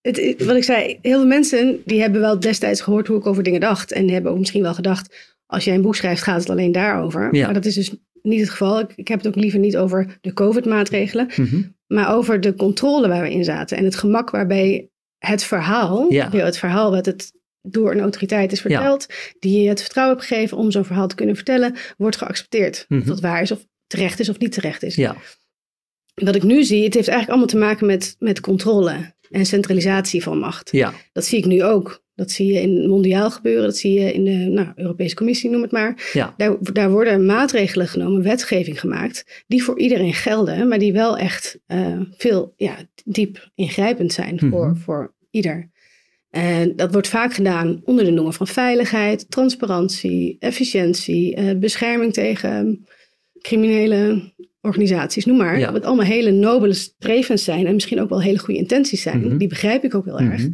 het, 0.00 0.44
wat 0.44 0.56
ik 0.56 0.64
zei, 0.64 0.98
heel 1.02 1.18
veel 1.18 1.26
mensen 1.26 1.82
die 1.84 2.00
hebben 2.00 2.20
wel 2.20 2.40
destijds 2.40 2.80
gehoord 2.80 3.06
hoe 3.06 3.18
ik 3.18 3.26
over 3.26 3.42
dingen 3.42 3.60
dacht. 3.60 3.92
En 3.92 4.08
hebben 4.08 4.32
ook 4.32 4.38
misschien 4.38 4.62
wel 4.62 4.74
gedacht, 4.74 5.34
als 5.46 5.64
jij 5.64 5.74
een 5.74 5.82
boek 5.82 5.96
schrijft 5.96 6.22
gaat 6.22 6.40
het 6.40 6.50
alleen 6.50 6.72
daarover. 6.72 7.34
Ja. 7.34 7.44
Maar 7.44 7.54
dat 7.54 7.64
is 7.64 7.74
dus 7.74 7.94
niet 8.24 8.40
het 8.40 8.50
geval. 8.50 8.80
Ik, 8.80 8.92
ik 8.96 9.08
heb 9.08 9.18
het 9.18 9.26
ook 9.28 9.34
liever 9.42 9.58
niet 9.58 9.76
over 9.76 10.18
de 10.20 10.32
COVID-maatregelen. 10.32 11.26
Mhm. 11.36 11.62
maar 11.86 12.14
over 12.14 12.40
de 12.40 12.54
controle 12.54 13.08
waar 13.08 13.22
we 13.22 13.30
in 13.30 13.44
zaten. 13.44 13.76
En 13.76 13.84
het 13.84 13.94
gemak 13.96 14.30
waarbij 14.30 14.88
het 15.18 15.44
verhaal, 15.44 16.12
Ja. 16.12 16.30
het 16.30 16.58
verhaal 16.58 16.90
wat 16.90 17.06
het 17.06 17.32
door 17.62 17.90
een 17.92 18.00
autoriteit 18.00 18.52
is 18.52 18.60
verteld, 18.60 19.06
die 19.38 19.62
je 19.62 19.68
het 19.68 19.80
vertrouwen 19.80 20.16
hebt 20.16 20.28
gegeven 20.28 20.56
om 20.56 20.70
zo'n 20.70 20.84
verhaal 20.84 21.08
te 21.08 21.14
kunnen 21.14 21.34
vertellen, 21.36 21.74
wordt 21.96 22.16
geaccepteerd. 22.16 22.84
Mhm. 22.88 23.00
Of 23.00 23.06
dat 23.06 23.20
waar 23.20 23.42
is, 23.42 23.50
of 23.52 23.66
terecht 23.86 24.20
is 24.20 24.28
of 24.28 24.38
niet 24.38 24.52
terecht 24.52 24.82
is. 24.82 24.94
Ja, 24.94 25.16
Wat 26.14 26.34
ik 26.34 26.42
nu 26.42 26.64
zie, 26.64 26.84
het 26.84 26.94
heeft 26.94 27.08
eigenlijk 27.08 27.28
allemaal 27.28 27.46
te 27.46 27.66
maken 27.68 27.86
met, 27.86 28.16
met 28.18 28.40
controle 28.40 29.14
en 29.30 29.46
centralisatie 29.46 30.22
van 30.22 30.38
macht. 30.38 30.68
ja, 30.72 30.92
Dat 31.12 31.24
zie 31.24 31.38
ik 31.38 31.44
nu 31.44 31.62
ook. 31.64 32.02
Dat 32.14 32.30
zie 32.30 32.52
je 32.52 32.60
in 32.60 32.88
mondiaal 32.88 33.30
gebeuren, 33.30 33.62
dat 33.64 33.76
zie 33.76 34.00
je 34.00 34.12
in 34.12 34.24
de 34.24 34.30
nou, 34.30 34.68
Europese 34.74 35.14
Commissie, 35.14 35.50
noem 35.50 35.62
het 35.62 35.70
maar. 35.72 36.10
ja, 36.12 36.34
Daar, 36.36 36.56
daar 36.72 36.90
worden 36.90 37.26
maatregelen 37.26 37.88
genomen, 37.88 38.22
wetgeving 38.22 38.80
gemaakt, 38.80 39.44
die 39.46 39.62
voor 39.62 39.78
iedereen 39.78 40.14
gelden, 40.14 40.68
maar 40.68 40.78
die 40.78 40.92
wel 40.92 41.18
echt 41.18 41.58
eh, 41.66 42.00
veel 42.16 42.52
ja, 42.56 42.76
diep 43.04 43.50
ingrijpend 43.54 44.12
zijn 44.12 44.38
voor, 44.38 44.66
Mhm. 44.68 44.76
voor 44.76 45.14
ieder. 45.30 45.70
En 46.30 46.76
dat 46.76 46.92
wordt 46.92 47.08
vaak 47.08 47.34
gedaan 47.34 47.80
onder 47.84 48.04
de 48.04 48.10
noemer 48.10 48.32
van 48.32 48.46
veiligheid, 48.46 49.30
transparantie, 49.30 50.36
efficiëntie, 50.38 51.34
eh, 51.34 51.56
bescherming 51.58 52.12
tegen 52.12 52.86
criminele 53.40 54.32
organisaties, 54.60 55.24
noem 55.24 55.36
maar. 55.36 55.58
Ja. 55.58 55.72
Wat 55.72 55.84
allemaal 55.84 56.04
hele 56.06 56.30
nobele 56.30 56.72
strevens 56.72 57.44
zijn. 57.44 57.66
En 57.66 57.74
misschien 57.74 58.00
ook 58.00 58.08
wel 58.08 58.22
hele 58.22 58.38
goede 58.38 58.60
intenties 58.60 59.02
zijn. 59.02 59.20
Mhm. 59.20 59.36
Die 59.36 59.48
begrijp 59.48 59.84
ik 59.84 59.94
ook 59.94 60.04
heel 60.04 60.20
erg. 60.20 60.46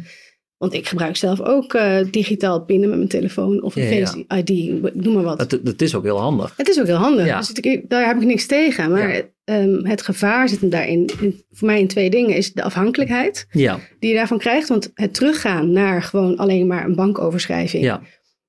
Mhm. 0.61 0.69
Want 0.69 0.73
ik 0.81 0.87
gebruik 0.87 1.15
zelf 1.15 1.41
ook 1.41 1.73
eh, 1.73 1.97
digitaal 2.11 2.61
pinnen 2.65 2.87
met 2.89 2.97
mijn 2.97 3.09
telefoon. 3.09 3.61
Of 3.63 3.75
een 3.75 3.83
Ja, 3.83 3.89
ja. 3.89 4.05
face 4.07 4.25
ID, 4.37 4.93
noem 4.95 5.13
maar 5.13 5.23
wat. 5.23 5.49
Dat, 5.49 5.59
dat 5.63 5.81
is 5.81 5.95
ook 5.95 6.03
heel 6.03 6.19
handig. 6.19 6.53
Het 6.57 6.69
is 6.69 6.79
ook 6.79 6.85
heel 6.85 6.95
handig. 6.95 7.25
Ja. 7.25 7.37
Dus 7.37 7.51
ik- 7.51 7.89
daar 7.89 8.07
heb 8.07 8.17
ik 8.17 8.23
niks 8.27 8.45
tegen. 8.45 8.91
Maar 8.91 9.21
ehm, 9.43 9.85
het 9.85 10.01
gevaar 10.01 10.49
zit 10.49 10.59
hem 10.61 10.69
daarin. 10.69 11.09
in- 11.21 11.43
voor 11.51 11.67
mij 11.67 11.79
in 11.79 11.87
twee 11.87 12.09
dingen. 12.09 12.35
Is 12.35 12.53
de 12.53 12.63
afhankelijkheid 12.63 13.45
Ja, 13.51 13.79
die 13.99 14.09
je 14.09 14.15
daarvan 14.15 14.37
krijgt. 14.37 14.67
Want 14.67 14.91
het 14.93 15.13
teruggaan 15.13 15.71
naar 15.71 16.03
gewoon 16.03 16.37
alleen 16.37 16.67
maar 16.67 16.85
een 16.85 16.95
bankoverschrijving. 16.95 17.97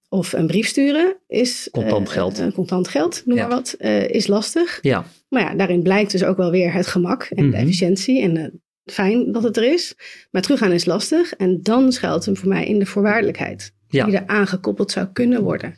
Of 0.09 0.33
een 0.33 0.47
brief 0.47 0.67
sturen 0.67 1.17
is... 1.29 1.69
Contant 1.71 2.07
eh, 2.09 2.13
geld. 2.15 2.39
eh, 2.39 2.47
contant 2.55 2.89
geld, 2.89 3.23
noem 3.25 3.37
maar 3.39 3.49
wat. 3.49 3.77
is 4.09 4.27
lastig. 4.27 4.79
ja, 4.83 5.05
Maar 5.29 5.43
ja, 5.43 5.55
daarin 5.55 5.83
blijkt 5.83 6.13
dus 6.13 6.25
ook 6.25 6.37
wel 6.37 6.51
weer 6.51 6.73
het 6.73 6.87
gemak 6.87 7.23
en 7.23 7.43
Mhm. 7.45 7.51
de 7.53 7.57
efficiëntie. 7.57 8.23
En 8.23 8.62
fijn 8.85 9.33
dat 9.33 9.43
het 9.43 9.57
er 9.57 9.73
is. 9.73 9.95
Maar 10.31 10.43
teruggaan 10.43 10.73
is 10.73 10.85
lastig. 10.85 11.35
En 11.35 11.63
dan 11.63 11.93
schuilt 11.93 12.25
hem 12.25 12.37
voor 12.37 12.49
mij 12.49 12.67
in 12.67 12.79
de 12.79 12.87
voorwaardelijkheid. 12.87 13.75
ja. 13.89 14.05
Die 14.07 14.17
er 14.17 14.27
aangekoppeld 14.27 14.91
zou 14.91 15.07
kunnen 15.13 15.43
worden. 15.43 15.75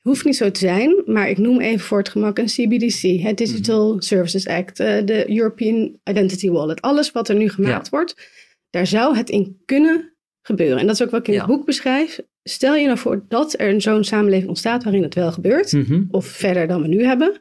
Hoeft 0.00 0.24
niet 0.24 0.36
zo 0.36 0.50
te 0.50 0.58
zijn, 0.58 1.02
maar 1.06 1.28
ik 1.28 1.38
noem 1.38 1.60
even 1.60 1.80
voor 1.86 1.98
het 1.98 2.08
gemak 2.08 2.38
een 2.38 2.46
CBDC, 2.46 3.22
het 3.22 3.38
Digital 3.38 3.90
Mhm. 3.92 4.00
Services 4.00 4.46
Act, 4.46 4.80
eh, 4.80 5.04
de 5.04 5.30
European 5.30 5.98
Identity 6.04 6.50
Wallet. 6.50 6.80
Alles 6.80 7.12
wat 7.12 7.28
er 7.28 7.34
nu 7.34 7.48
gemaakt 7.48 7.88
wordt, 7.88 8.30
daar 8.70 8.86
zou 8.86 9.16
het 9.16 9.30
in 9.30 9.60
kunnen 9.64 10.12
gebeuren. 10.42 10.78
En 10.78 10.86
dat 10.86 10.94
is 10.94 11.02
ook 11.02 11.10
wat 11.10 11.20
ik 11.20 11.26
in 11.28 11.32
Ja. 11.32 11.38
het 11.38 11.48
boek 11.48 11.64
beschrijf. 11.66 12.20
Stel 12.42 12.74
je 12.74 12.86
nou 12.86 12.98
voor 12.98 13.24
dat 13.28 13.54
er 13.60 13.80
zo'n 13.80 14.04
samenleving 14.04 14.48
ontstaat 14.48 14.84
waarin 14.84 15.02
het 15.02 15.14
wel 15.14 15.32
gebeurt, 15.32 15.72
Mhm, 15.72 16.02
of 16.10 16.26
verder 16.26 16.66
dan 16.66 16.82
we 16.82 16.88
nu 16.88 17.04
hebben. 17.04 17.40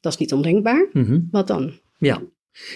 Dat 0.00 0.12
is 0.12 0.18
niet 0.18 0.32
ondenkbaar. 0.32 0.86
mhm. 0.92 1.20
Wat 1.30 1.46
dan? 1.46 1.72
Ja. 1.98 2.22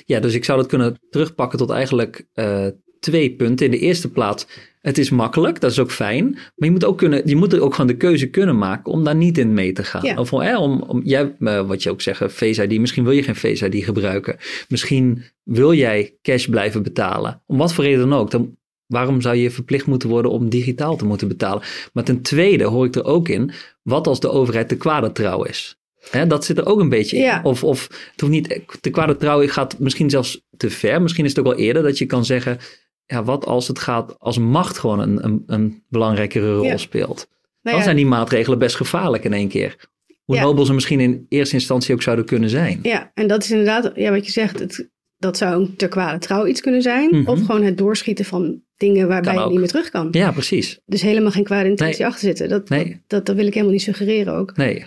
Ja, 0.04 0.20
dus 0.20 0.34
ik 0.34 0.44
zou 0.44 0.58
dat 0.58 0.68
kunnen 0.68 1.00
terugpakken 1.10 1.58
tot 1.58 1.70
eigenlijk 1.70 2.26
eh, 2.32 2.66
twee 3.00 3.34
punten. 3.34 3.66
In 3.66 3.72
de 3.72 3.78
eerste 3.78 4.10
plaats, 4.10 4.46
het 4.80 4.98
is 4.98 5.10
makkelijk, 5.10 5.60
dat 5.60 5.70
is 5.70 5.78
ook 5.78 5.90
fijn. 5.90 6.30
Maar 6.30 6.68
je 6.68 6.70
moet, 6.70 6.84
ook 6.84 6.98
kunnen, 6.98 7.22
je 7.24 7.36
moet 7.36 7.52
er 7.52 7.60
ook 7.60 7.72
gewoon 7.72 7.86
de 7.86 7.96
keuze 7.96 8.30
kunnen 8.30 8.58
maken 8.58 8.92
om 8.92 9.04
daar 9.04 9.16
niet 9.16 9.38
in 9.38 9.54
mee 9.54 9.72
te 9.72 9.84
gaan. 9.84 10.02
Ja. 10.02 10.16
Of 10.16 10.32
eh, 10.32 10.60
om, 10.60 10.82
om 10.82 11.00
jij, 11.04 11.34
eh, 11.38 11.66
wat 11.66 11.82
je 11.82 11.90
ook 11.90 12.00
zegt, 12.00 12.32
Face 12.32 12.66
ID, 12.66 12.80
misschien 12.80 13.04
wil 13.04 13.12
je 13.12 13.22
geen 13.22 13.36
Face 13.36 13.68
ID 13.68 13.84
gebruiken. 13.84 14.36
Misschien 14.68 15.22
wil 15.42 15.72
jij 15.74 16.18
cash 16.22 16.46
blijven 16.46 16.82
betalen. 16.82 17.42
Om 17.46 17.58
wat 17.58 17.72
voor 17.72 17.84
reden 17.84 18.08
dan 18.08 18.18
ook. 18.18 18.30
Dan, 18.30 18.56
waarom 18.86 19.20
zou 19.20 19.36
je 19.36 19.50
verplicht 19.50 19.86
moeten 19.86 20.08
worden 20.08 20.30
om 20.30 20.48
digitaal 20.48 20.96
te 20.96 21.06
moeten 21.06 21.28
betalen? 21.28 21.62
Maar 21.92 22.04
ten 22.04 22.22
tweede 22.22 22.64
hoor 22.64 22.86
ik 22.86 22.94
er 22.94 23.04
ook 23.04 23.28
in, 23.28 23.50
wat 23.82 24.06
als 24.06 24.20
de 24.20 24.30
overheid 24.30 24.68
te 24.68 24.76
kwade 24.76 25.12
trouw 25.12 25.42
is? 25.42 25.78
Hè, 26.10 26.26
dat 26.26 26.44
zit 26.44 26.58
er 26.58 26.66
ook 26.66 26.80
een 26.80 26.88
beetje 26.88 27.16
in. 27.16 27.22
Ja. 27.22 27.40
Of, 27.42 27.64
of 27.64 27.82
het 28.12 28.20
hoeft 28.20 28.32
niet 28.32 28.60
te 28.80 28.90
kwade 28.90 29.16
trouw 29.16 29.46
gaat 29.48 29.78
misschien 29.78 30.10
zelfs 30.10 30.40
te 30.56 30.70
ver. 30.70 31.02
Misschien 31.02 31.24
is 31.24 31.30
het 31.30 31.38
ook 31.40 31.46
wel 31.46 31.56
eerder 31.64 31.82
dat 31.82 31.98
je 31.98 32.06
kan 32.06 32.24
zeggen, 32.24 32.58
ja, 33.06 33.24
wat 33.24 33.46
als 33.46 33.68
het 33.68 33.78
gaat 33.78 34.14
als 34.18 34.38
macht 34.38 34.78
gewoon 34.78 35.00
een, 35.00 35.24
een, 35.24 35.42
een 35.46 35.82
belangrijkere 35.88 36.54
rol 36.54 36.64
Ja. 36.64 36.76
speelt? 36.76 37.16
Nou 37.16 37.28
Dan 37.62 37.74
ja, 37.76 37.82
zijn 37.82 37.96
die 37.96 38.06
maatregelen 38.06 38.58
best 38.58 38.76
gevaarlijk 38.76 39.24
in 39.24 39.32
één 39.32 39.48
keer. 39.48 39.76
Hoe 40.24 40.40
nobel 40.40 40.64
ze 40.64 40.72
misschien 40.74 41.00
in 41.00 41.26
eerste 41.28 41.54
instantie 41.54 41.94
ook 41.94 42.02
zouden 42.02 42.24
kunnen 42.24 42.50
zijn. 42.50 42.78
ja, 42.82 43.10
en 43.14 43.26
dat 43.26 43.42
is 43.42 43.50
inderdaad, 43.50 43.92
ja, 43.94 44.10
wat 44.10 44.26
je 44.26 44.32
zegt, 44.32 44.58
het, 44.58 44.88
dat 45.18 45.36
zou 45.36 45.62
een 45.62 45.76
ter 45.76 45.88
kwade 45.88 46.18
trouw 46.18 46.46
iets 46.46 46.60
kunnen 46.60 46.82
zijn. 46.82 47.08
Mhm. 47.10 47.30
Of 47.30 47.40
gewoon 47.44 47.62
het 47.62 47.78
doorschieten 47.78 48.24
van 48.24 48.62
dingen 48.76 49.08
waarbij 49.08 49.34
je 49.34 49.46
niet 49.48 49.58
meer 49.58 49.68
terug 49.68 49.90
kan. 49.90 50.08
Ja, 50.10 50.32
precies. 50.32 50.80
Dus 50.86 51.02
helemaal 51.02 51.30
geen 51.30 51.44
kwade 51.44 51.68
intentie 51.68 51.98
Nee. 52.02 52.06
achter 52.06 52.26
zitten. 52.26 52.48
Dat, 52.48 52.68
Nee. 52.68 52.84
dat, 52.84 52.98
dat, 53.06 53.26
dat 53.26 53.36
wil 53.36 53.46
ik 53.46 53.52
helemaal 53.52 53.74
niet 53.74 53.82
suggereren 53.82 54.34
ook. 54.34 54.56
Nee, 54.56 54.86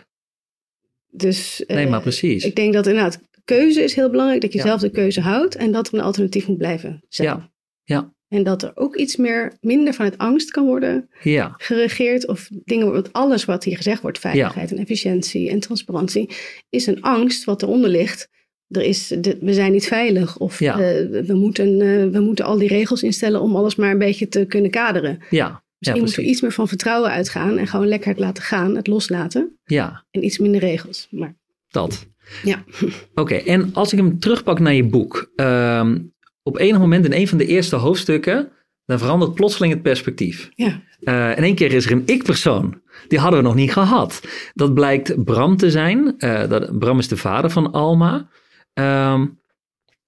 Dus 1.12 1.64
nee 1.68 1.84
eh, 1.86 1.90
maar 1.92 2.02
precies. 2.02 2.44
ik 2.46 2.56
denk 2.56 2.74
dat 2.74 2.88
inderdaad 2.88 3.20
keuze 3.46 3.84
is 3.84 3.94
heel 3.94 4.10
belangrijk. 4.10 4.42
Dat 4.42 4.52
je 4.54 4.58
Ja. 4.60 4.66
zelf 4.66 4.82
de 4.82 4.90
keuze 4.92 5.22
houdt 5.22 5.56
en 5.56 5.72
dat 5.72 5.88
er 5.88 5.94
een 5.94 6.02
alternatief 6.02 6.48
moet 6.48 6.58
blijven 6.58 7.04
zijn. 7.10 7.28
Ja. 7.28 7.52
Ja. 7.84 8.14
En 8.28 8.44
dat 8.44 8.64
er 8.64 8.72
ook 8.76 8.96
iets 8.96 9.16
meer, 9.16 9.54
minder 9.62 9.94
vanuit 9.94 10.18
angst 10.18 10.52
kan 10.52 10.66
worden 10.66 11.10
Ja, 11.24 11.54
geregeerd. 11.58 12.28
Of 12.28 12.50
dingen, 12.64 12.92
want 12.92 13.14
alles 13.14 13.46
wat 13.46 13.64
hier 13.64 13.76
gezegd 13.78 14.02
wordt, 14.02 14.20
veiligheid 14.20 14.72
en 14.72 14.78
efficiëntie 14.78 15.50
en 15.50 15.60
transparantie, 15.60 16.30
is 16.70 16.86
een 16.88 17.02
angst 17.02 17.44
wat 17.44 17.62
eronder 17.62 17.90
ligt. 17.90 18.30
Er 18.68 18.82
is, 18.82 19.08
de, 19.08 19.38
we 19.42 19.54
zijn 19.54 19.72
niet 19.72 19.88
veilig 19.88 20.38
of 20.38 20.62
eh, 20.62 20.76
we, 21.26 21.34
moeten, 21.34 21.82
eh, 21.82 22.06
we 22.08 22.20
moeten 22.20 22.46
al 22.46 22.58
die 22.58 22.68
regels 22.68 23.04
instellen 23.04 23.42
om 23.42 23.56
alles 23.56 23.76
maar 23.76 23.92
een 23.92 23.98
beetje 23.98 24.28
te 24.28 24.46
kunnen 24.46 24.72
kaderen. 24.72 25.20
ja, 25.30 25.64
ja 25.80 25.92
Misschien 25.92 26.02
moeten 26.04 26.24
we 26.24 26.30
iets 26.30 26.42
meer 26.42 26.52
van 26.52 26.68
vertrouwen 26.68 27.10
uitgaan 27.12 27.58
en 27.58 27.68
gewoon 27.68 27.88
lekker 27.88 28.10
het 28.10 28.20
laten 28.20 28.44
gaan, 28.44 28.76
het 28.76 28.88
loslaten 28.88 29.60
Ja, 29.64 30.06
en 30.12 30.24
iets 30.26 30.38
minder 30.38 30.62
regels. 30.62 31.08
Maar 31.12 31.36
dat. 31.70 32.08
ja, 32.44 32.64
Oké, 33.14 33.36
en 33.36 33.70
als 33.74 33.92
ik 33.94 34.00
hem 34.00 34.20
terugpak 34.20 34.60
naar 34.60 34.74
je 34.74 34.86
boek. 34.86 35.32
ehm, 35.36 36.00
op 36.44 36.58
enig 36.58 36.80
moment 36.80 37.06
in 37.06 37.14
een 37.14 37.28
van 37.28 37.38
de 37.38 37.46
eerste 37.46 37.76
hoofdstukken, 37.76 38.50
dan 38.86 39.00
verandert 39.00 39.34
plotseling 39.34 39.74
het 39.74 39.82
perspectief. 39.82 40.50
ja, 40.56 40.82
Eh, 41.00 41.38
in 41.38 41.44
één 41.44 41.56
keer 41.56 41.74
is 41.74 41.86
er 41.86 41.92
een 41.92 42.04
ik-persoon. 42.06 42.82
Die 43.08 43.20
hadden 43.20 43.40
we 43.40 43.46
nog 43.46 43.56
niet 43.56 43.72
gehad. 43.72 44.22
Dat 44.54 44.74
blijkt 44.74 45.24
Bram 45.24 45.58
te 45.58 45.72
zijn. 45.72 46.18
Eh, 46.18 46.50
dat, 46.50 46.80
Bram 46.80 47.00
is 47.00 47.08
de 47.08 47.18
vader 47.18 47.50
van 47.50 47.72
Alma. 47.72 48.30
Ehm, 48.74 49.26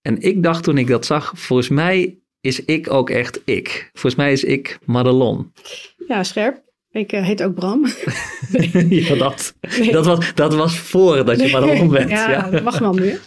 en 0.01 0.21
ik 0.21 0.43
dacht 0.43 0.63
toen 0.63 0.77
ik 0.77 0.87
dat 0.87 1.05
zag, 1.05 1.31
volgens 1.35 1.69
mij 1.69 2.19
is 2.41 2.65
ik 2.65 2.91
ook 2.93 3.09
echt 3.09 3.41
ik. 3.45 3.89
Volgens 3.93 4.15
mij 4.15 4.31
is 4.31 4.43
ik 4.43 4.79
Madelon. 4.85 5.51
ja 6.07 6.23
scherp. 6.23 6.69
Ik 6.91 7.11
eh, 7.11 7.23
heet 7.25 7.43
ook 7.43 7.53
Bram. 7.55 7.85
ja, 8.89 9.15
dat, 9.15 9.53
dat, 9.91 10.05
was, 10.05 10.33
dat 10.35 10.53
was 10.55 10.77
voordat 10.79 11.39
je 11.41 11.51
Madelon 11.51 11.89
bent. 11.89 12.09
ja, 12.09 12.29
Ja, 12.31 12.49
dat 12.49 12.63
mag 12.63 12.79
wel 12.79 12.93
nu. 12.93 13.05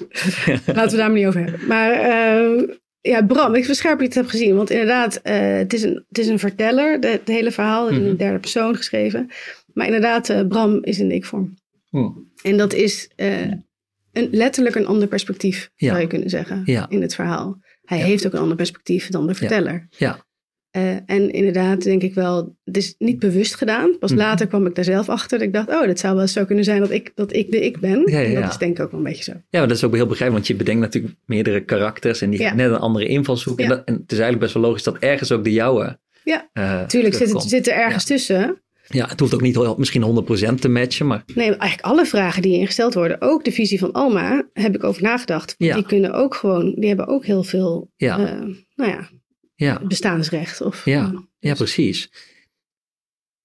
Laten 0.66 0.90
we 0.90 0.96
daar 0.96 1.10
maar 1.10 1.18
niet 1.18 1.26
over 1.26 1.40
hebben. 1.44 1.66
Maar 1.68 1.92
eh, 1.92 2.68
ja, 3.00 3.24
Bram, 3.26 3.54
ik 3.54 3.64
verscherp 3.64 3.98
je 3.98 4.04
het 4.04 4.14
heb 4.14 4.26
gezien. 4.26 4.56
Want 4.56 4.70
inderdaad, 4.70 5.16
eh, 5.22 5.56
het, 5.56 5.72
is 5.72 5.82
een, 5.82 6.04
het 6.08 6.18
is 6.18 6.26
een 6.26 6.38
verteller. 6.38 7.00
De- 7.00 7.06
Het 7.08 7.28
hele 7.28 7.50
verhaal 7.50 7.88
is 7.88 7.96
in 7.96 8.02
Mhm. 8.02 8.10
de 8.10 8.16
derde 8.16 8.38
persoon 8.38 8.76
geschreven. 8.76 9.30
Maar 9.72 9.86
inderdaad, 9.86 10.48
Bram 10.48 10.78
is 10.82 10.98
in 10.98 11.08
de 11.08 11.14
ik-vorm. 11.14 11.54
Hm. 11.90 12.08
En 12.42 12.56
dat 12.56 12.72
is 12.72 13.10
een, 13.16 14.28
letterlijk 14.30 14.74
een 14.74 14.86
ander 14.86 15.08
perspectief, 15.08 15.70
Ja. 15.76 15.88
zou 15.88 16.00
je 16.00 16.06
kunnen 16.06 16.30
zeggen, 16.30 16.62
Ja. 16.64 16.86
in 16.88 17.02
het 17.02 17.14
verhaal. 17.14 17.58
Hij 17.84 17.98
Ja. 17.98 18.04
heeft 18.04 18.26
ook 18.26 18.32
een 18.32 18.38
ander 18.38 18.56
perspectief 18.56 19.08
dan 19.08 19.26
de 19.26 19.34
verteller. 19.34 19.86
Ja. 19.90 20.24
Eh, 20.70 20.96
en 21.06 21.30
inderdaad, 21.30 21.82
denk 21.82 22.02
ik 22.02 22.14
wel, 22.14 22.56
het 22.64 22.76
is 22.76 22.94
niet 22.98 23.18
bewust 23.18 23.54
gedaan. 23.54 23.98
Pas 23.98 24.10
Mhm. 24.10 24.18
later 24.20 24.46
kwam 24.46 24.66
ik 24.66 24.74
daar 24.74 24.84
zelf 24.84 25.08
achter. 25.08 25.38
Dat 25.38 25.46
ik 25.46 25.52
dacht, 25.52 25.68
oh, 25.68 25.86
dat 25.86 25.98
zou 25.98 26.12
wel 26.14 26.22
eens 26.22 26.32
zo 26.32 26.44
kunnen 26.44 26.64
zijn 26.64 26.80
dat 26.80 26.90
ik, 26.90 27.12
dat 27.14 27.32
ik 27.32 27.50
de 27.50 27.60
ik 27.64 27.80
ben. 27.80 28.02
Ja, 28.06 28.18
ja, 28.18 28.24
En 28.26 28.34
dat 28.34 28.42
ja. 28.42 28.48
is 28.48 28.56
denk 28.58 28.76
ik 28.78 28.84
ook 28.84 28.90
wel 28.90 29.00
een 29.00 29.06
beetje 29.06 29.22
zo. 29.24 29.32
Ja, 29.32 29.58
maar 29.58 29.68
dat 29.68 29.76
is 29.76 29.84
ook 29.84 29.94
heel 29.94 30.06
begrijpelijk, 30.06 30.32
want 30.46 30.46
je 30.46 30.64
bedenkt 30.64 30.80
natuurlijk 30.80 31.14
meerdere 31.26 31.60
karakters 31.64 32.20
en 32.20 32.30
die 32.30 32.42
hebben 32.42 32.56
net 32.66 32.70
een 32.74 32.82
andere 32.82 33.06
invalshoek. 33.06 33.60
En, 33.60 33.68
dat, 33.68 33.82
en 33.84 33.94
het 33.94 34.02
is 34.12 34.18
eigenlijk 34.18 34.40
best 34.40 34.54
wel 34.54 34.62
logisch 34.62 34.82
dat 34.82 34.98
ergens 34.98 35.32
ook 35.32 35.44
de 35.44 35.52
jouwe. 35.52 35.98
Ja, 36.24 36.48
eh, 36.52 36.82
Tuurlijk 36.86 37.14
zit, 37.14 37.42
zit 37.42 37.66
er 37.68 37.74
ergens 37.74 38.04
tussen. 38.04 38.62
Ja, 38.86 39.06
het 39.06 39.20
hoeft 39.20 39.34
ook 39.34 39.40
niet 39.40 39.78
misschien 39.78 40.24
100% 40.54 40.54
te 40.60 40.68
matchen, 40.68 41.06
maar 41.06 41.22
Nee, 41.34 41.46
eigenlijk 41.46 41.80
alle 41.80 42.06
vragen 42.06 42.42
die 42.42 42.50
hierin 42.50 42.66
gesteld 42.66 42.94
worden, 42.94 43.20
ook 43.20 43.44
de 43.44 43.52
visie 43.52 43.78
van 43.78 43.92
Alma, 43.92 44.48
heb 44.52 44.74
ik 44.74 44.84
over 44.84 45.02
nagedacht. 45.02 45.54
Ja. 45.58 45.74
Die 45.74 45.86
kunnen 45.86 46.12
ook 46.12 46.34
gewoon, 46.34 46.74
die 46.74 46.88
hebben 46.88 47.06
ook 47.06 47.24
heel 47.24 47.42
veel, 47.42 47.90
ja, 47.96 48.18
eh, 48.18 48.40
nou 48.74 48.90
ja, 48.90 49.10
ja, 49.54 49.80
bestaansrecht. 49.86 50.60
Of, 50.60 50.84
Ja. 50.84 51.26
ja, 51.38 51.54
precies. 51.54 52.10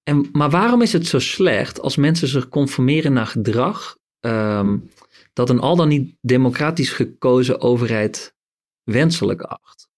En, 0.03 0.29
maar 0.31 0.50
waarom 0.50 0.81
is 0.81 0.93
het 0.93 1.08
zo 1.08 1.19
slecht 1.19 1.81
als 1.81 1.96
mensen 1.96 2.27
zich 2.27 2.50
conformeren 2.50 3.13
naar 3.13 3.27
gedrag 3.27 3.98
ehm, 4.19 4.77
dat 5.34 5.50
een 5.50 5.60
al 5.60 5.75
dan 5.75 5.88
niet 5.88 6.15
democratisch 6.22 6.91
gekozen 6.91 7.62
overheid 7.62 8.36
wenselijk 8.84 9.41
acht? 9.41 9.88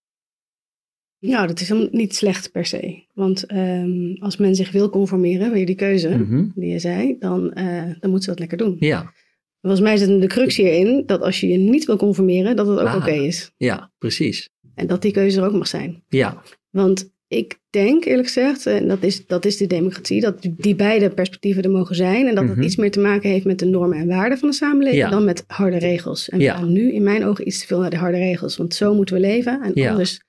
Ja, 1.24 1.48
dat 1.48 1.60
is 1.60 1.70
hem 1.70 1.88
niet 1.92 2.16
slecht 2.16 2.52
per 2.52 2.66
se. 2.66 3.04
Want 3.14 3.46
ehm, 3.46 4.14
als 4.20 4.38
men 4.38 4.56
zich 4.56 4.72
wil 4.72 4.90
conformeren, 4.90 5.52
weer 5.52 5.66
die 5.66 5.76
keuze 5.76 6.10
Mhm. 6.10 6.46
die 6.56 6.70
je 6.72 6.80
zei, 6.80 7.16
dan, 7.20 7.54
eh, 7.54 7.84
dan 8.00 8.10
moet 8.10 8.24
ze 8.24 8.30
dat 8.30 8.40
lekker 8.40 8.58
doen. 8.58 8.76
Ja, 8.80 9.14
Volgens 9.62 9.82
mij 9.82 9.98
zit 9.98 10.22
de 10.22 10.28
crux 10.28 10.56
hierin 10.58 11.04
dat 11.06 11.22
als 11.22 11.40
je 11.40 11.48
je 11.48 11.58
niet 11.58 11.86
wil 11.86 11.98
conformeren, 11.98 12.56
dat 12.56 12.68
het 12.68 12.80
ook 12.80 12.88
Ah. 12.88 12.96
oké 12.96 13.12
is. 13.12 13.52
ja, 13.58 13.92
precies. 13.98 14.50
En 14.76 14.88
dat 14.88 15.02
die 15.02 15.12
keuze 15.12 15.40
er 15.40 15.46
ook 15.48 15.54
mag 15.54 15.68
zijn. 15.68 16.04
Ja, 16.10 16.42
Want 16.70 17.12
ik 17.28 17.60
denk 17.70 18.06
eerlijk 18.06 18.28
gezegd, 18.28 18.66
en 18.66 18.88
dat 18.88 19.04
is, 19.04 19.26
dat 19.28 19.46
is 19.46 19.58
de 19.58 19.68
democratie, 19.68 20.22
dat 20.22 20.48
die 20.58 20.76
beide 20.76 21.10
perspectieven 21.10 21.64
er 21.64 21.70
mogen 21.72 21.96
zijn. 21.96 22.28
En 22.28 22.36
dat 22.36 22.44
Mhm. 22.44 22.56
het 22.56 22.66
iets 22.66 22.76
meer 22.76 22.92
te 22.92 23.00
maken 23.00 23.30
heeft 23.30 23.46
met 23.46 23.60
de 23.60 23.66
normen 23.66 23.98
en 23.98 24.08
waarden 24.08 24.38
van 24.38 24.50
de 24.50 24.56
samenleving 24.56 25.02
Ja. 25.04 25.10
dan 25.10 25.26
met 25.26 25.44
harde 25.48 25.78
regels. 25.78 26.30
En 26.30 26.40
Ja. 26.40 26.54
we 26.54 26.60
gaan 26.60 26.72
nu 26.72 26.94
in 26.94 27.04
mijn 27.04 27.24
ogen 27.26 27.48
iets 27.48 27.60
te 27.60 27.68
veel 27.68 27.80
naar 27.80 27.90
de 27.90 27.98
harde 27.98 28.18
regels. 28.18 28.58
Want 28.58 28.74
zo 28.74 28.94
moeten 28.96 29.16
we 29.16 29.22
leven. 29.22 29.62
En 29.62 29.72
Ja. 29.74 29.90
anders, 29.92 30.22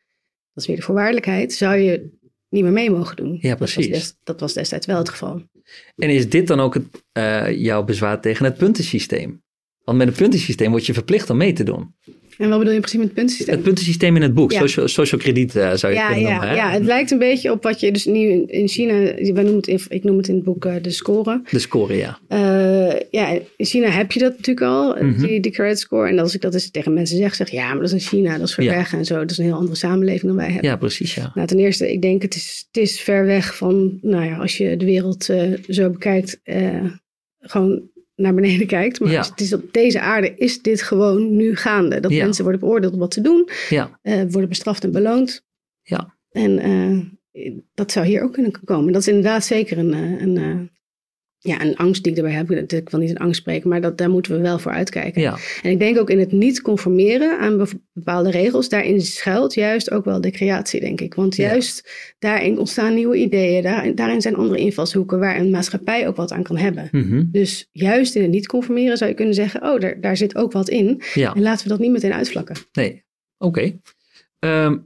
dat 0.55 0.63
is 0.63 0.67
weer 0.67 0.77
de 0.77 0.83
voorwaardelijkheid, 0.83 1.53
zou 1.53 1.77
je 1.77 2.11
niet 2.49 2.63
meer 2.63 2.73
mee 2.73 2.91
mogen 2.91 3.17
doen. 3.17 3.39
Ja, 3.41 3.51
Dat 3.51 3.59
was, 3.59 3.73
precies. 3.73 3.93
des- 3.93 4.17
dat 4.25 4.41
was 4.41 4.53
destijds 4.53 4.87
wel 4.87 4.99
het 4.99 5.09
geval. 5.09 5.43
en 5.97 6.11
is 6.11 6.29
dit 6.29 6.47
dan 6.47 6.61
ook 6.61 6.75
het, 6.75 7.03
eh, 7.13 7.51
jouw 7.59 7.83
bezwaar 7.85 8.21
tegen 8.21 8.45
het 8.45 8.57
puntensysteem? 8.57 9.43
Want 9.85 9.99
met 9.99 10.07
een 10.09 10.15
puntensysteem 10.15 10.71
word 10.71 10.87
je 10.87 10.93
verplicht 10.95 11.31
om 11.31 11.37
mee 11.37 11.53
te 11.53 11.63
doen. 11.65 11.95
En 12.43 12.49
wat 12.49 12.59
bedoel 12.59 12.75
je 12.75 12.81
precies 12.81 12.99
met 12.99 13.07
het 13.07 13.17
puntensysteem? 13.17 13.55
Het 13.55 13.65
puntensysteem 13.65 14.17
in 14.17 14.23
het 14.23 14.35
boek, 14.35 14.53
Ja. 14.53 14.59
social, 14.61 14.89
social 14.89 15.21
krediet 15.21 15.57
eh, 15.57 15.73
zou 15.75 15.93
je 15.93 15.99
ja, 15.99 16.07
kunnen 16.07 16.23
ja, 16.25 16.31
noemen. 16.31 16.49
Hè? 16.49 16.55
ja, 16.55 16.71
het 16.71 16.85
lijkt 16.85 17.11
een 17.11 17.19
beetje 17.19 17.51
op 17.53 17.63
wat 17.63 17.81
je 17.81 17.93
dus 17.93 18.05
nu 18.05 18.19
in, 18.29 18.49
in 18.49 18.69
China, 18.69 18.93
wij 19.33 19.43
noemen 19.43 19.55
het, 19.55 19.87
ik 19.89 20.05
noem 20.05 20.17
het 20.17 20.29
in 20.29 20.35
het 20.35 20.45
boek 20.45 20.65
eh, 20.65 20.75
de 20.83 20.91
score. 20.91 21.43
De 21.51 21.59
score, 21.59 21.97
ja. 21.97 22.19
Eh, 22.29 23.01
ja, 23.11 23.39
in 23.57 23.67
China 23.67 23.89
heb 23.89 24.13
je 24.13 24.19
dat 24.21 24.31
natuurlijk 24.37 24.67
al, 24.67 24.95
Mhm. 24.95 25.27
die, 25.27 25.41
die 25.41 25.53
credit 25.53 25.79
score. 25.79 26.09
En 26.09 26.19
als 26.19 26.35
ik 26.35 26.41
dat 26.41 26.55
eens 26.55 26.71
tegen 26.71 26.93
mensen 26.95 27.17
zeg, 27.17 27.35
zeg 27.35 27.51
ja, 27.51 27.69
maar 27.69 27.77
dat 27.83 27.93
is 27.93 27.93
in 27.93 28.01
China, 28.09 28.39
dat 28.39 28.49
is 28.49 28.55
ver 28.55 28.65
weg 28.65 28.93
en 28.93 29.05
zo. 29.05 29.19
Dat 29.19 29.31
is 29.31 29.39
een 29.39 29.45
heel 29.45 29.55
andere 29.55 29.77
samenleving 29.77 30.23
dan 30.23 30.37
wij 30.37 30.51
hebben. 30.51 30.71
Ja, 30.71 30.77
precies, 30.77 31.15
ja. 31.15 31.33
Nou, 31.35 31.47
ten 31.47 31.59
eerste, 31.59 31.93
ik 31.93 32.03
denk 32.03 32.23
het 32.23 32.35
is, 32.35 32.65
het 32.73 32.83
is 32.83 33.01
ver 33.01 33.27
weg 33.27 33.57
van, 33.57 33.99
nou 34.03 34.25
ja, 34.25 34.37
als 34.37 34.57
je 34.57 34.77
de 34.77 34.85
wereld 34.85 35.29
zo 35.69 35.91
bekijkt, 35.91 36.41
gewoon 37.41 37.91
naar 38.17 38.35
beneden 38.35 38.67
kijkt. 38.77 39.01
Maar 39.01 39.11
Ja. 39.11 39.21
het 39.23 39.41
is 39.41 39.53
op 39.53 39.73
deze 39.73 40.01
aarde 40.01 40.35
is 40.37 40.63
dit 40.63 40.83
gewoon 40.83 41.37
nu 41.37 41.57
gaande. 41.57 42.01
Dat 42.01 42.11
Ja. 42.11 42.25
mensen 42.25 42.43
worden 42.43 42.61
beoordeeld 42.61 42.93
om 42.93 42.99
wat 42.99 43.11
te 43.11 43.21
doen, 43.21 43.49
Ja, 43.69 43.99
eh, 44.03 44.23
worden 44.31 44.49
bestraft 44.49 44.85
en 44.85 44.93
beloond. 44.93 45.45
Ja. 45.83 46.17
En 46.31 46.59
eh, 46.59 47.53
dat 47.75 47.93
zou 47.93 48.07
hier 48.07 48.23
ook 48.23 48.33
kunnen 48.33 48.53
komen. 48.65 48.93
Dat 48.93 49.03
is 49.03 49.09
inderdaad 49.09 49.45
zeker 49.45 49.79
een, 49.79 49.93
eh, 49.95 50.21
een, 50.21 50.71
ja, 51.45 51.61
een 51.61 51.77
angst 51.77 52.03
die 52.03 52.13
ik 52.13 52.19
erbij 52.19 52.33
heb. 52.33 52.51
Ik 52.51 52.91
wil 52.91 53.01
niet 53.01 53.11
een 53.11 53.17
angst 53.19 53.41
spreken, 53.41 53.69
maar 53.69 53.81
dat, 53.81 53.99
daar 53.99 54.11
moeten 54.11 54.33
we 54.33 54.41
wel 54.41 54.59
voor 54.59 54.73
uitkijken. 54.73 55.21
ja, 55.23 55.37
En 55.63 55.71
ik 55.71 55.79
denk 55.79 55.99
ook 55.99 56.11
in 56.11 56.19
het 56.19 56.33
niet 56.33 56.61
conformeren 56.63 57.39
aan 57.39 57.67
bepaalde 57.93 58.31
regels, 58.31 58.69
daarin 58.69 59.01
schuilt 59.01 59.55
juist 59.55 59.91
ook 59.91 60.05
wel 60.05 60.21
de 60.21 60.31
creatie, 60.31 60.81
denk 60.81 61.01
ik. 61.01 61.15
Want 61.15 61.37
Ja. 61.37 61.47
juist 61.49 61.91
daarin 62.19 62.59
ontstaan 62.59 62.95
nieuwe 62.95 63.17
ideeën, 63.17 63.63
daar, 63.63 63.95
daarin 63.95 64.21
zijn 64.21 64.35
andere 64.37 64.61
invalshoeken 64.61 65.19
waar 65.19 65.39
een 65.39 65.51
maatschappij 65.51 66.07
ook 66.09 66.17
wat 66.17 66.33
aan 66.33 66.43
kan 66.43 66.57
hebben. 66.57 66.89
mhm, 66.93 67.25
Dus 67.27 67.69
juist 67.73 68.15
in 68.15 68.23
het 68.23 68.31
niet 68.31 68.47
conformeren 68.47 68.97
zou 68.97 69.11
je 69.11 69.17
kunnen 69.17 69.35
zeggen, 69.35 69.63
oh, 69.63 69.81
daar, 69.81 70.01
daar 70.01 70.17
zit 70.17 70.37
ook 70.37 70.53
wat 70.53 70.69
in. 70.69 71.03
ja. 71.15 71.35
En 71.35 71.43
laten 71.43 71.63
we 71.65 71.69
dat 71.71 71.81
niet 71.81 71.91
meteen 71.93 72.13
uitvlakken. 72.13 72.57
Nee, 72.73 73.05
oké. 73.39 73.79
Ehm, 74.39 74.77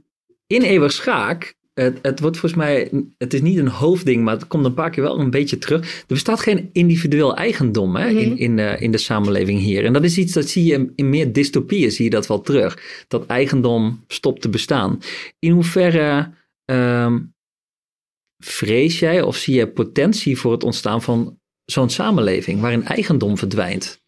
in 0.47 0.61
eeuwig 0.61 0.91
schaak, 0.91 1.55
het, 1.77 1.99
het 2.01 2.19
wordt 2.19 2.37
volgens 2.37 2.61
mij, 2.61 2.91
het 3.17 3.33
is 3.33 3.41
niet 3.41 3.57
een 3.57 3.67
hoofdding, 3.67 4.23
maar 4.23 4.33
het 4.33 4.47
komt 4.47 4.65
een 4.65 4.73
paar 4.73 4.89
keer 4.89 5.03
wel 5.03 5.19
een 5.19 5.29
beetje 5.29 5.57
terug. 5.57 5.99
Er 5.99 6.03
bestaat 6.07 6.39
geen 6.39 6.69
individueel 6.73 7.35
eigendom 7.35 7.95
hè, 7.95 8.07
in, 8.07 8.29
Mhm. 8.29 8.37
in, 8.37 8.55
de, 8.55 8.75
in 8.79 8.91
de 8.91 8.97
samenleving 8.97 9.59
hier. 9.59 9.85
En 9.85 9.93
dat 9.93 10.03
is 10.03 10.17
iets 10.17 10.33
dat 10.33 10.45
zie 10.47 10.63
je 10.65 10.91
in 10.95 11.09
meer 11.09 11.33
dystopieën, 11.33 11.91
zie 11.91 12.03
je 12.03 12.09
dat 12.09 12.27
wel 12.27 12.41
terug. 12.41 13.03
Dat 13.07 13.25
eigendom 13.25 14.03
stopt 14.07 14.41
te 14.41 14.49
bestaan. 14.49 14.99
In 15.39 15.51
hoeverre 15.51 16.33
ehm, 16.65 17.19
vrees 18.43 18.99
jij 18.99 19.21
of 19.21 19.35
zie 19.35 19.55
je 19.55 19.67
potentie 19.67 20.37
voor 20.37 20.51
het 20.51 20.63
ontstaan 20.63 21.01
van 21.01 21.39
zo'n 21.65 21.89
samenleving 21.89 22.61
waarin 22.61 22.83
eigendom 22.83 23.37
verdwijnt? 23.37 24.05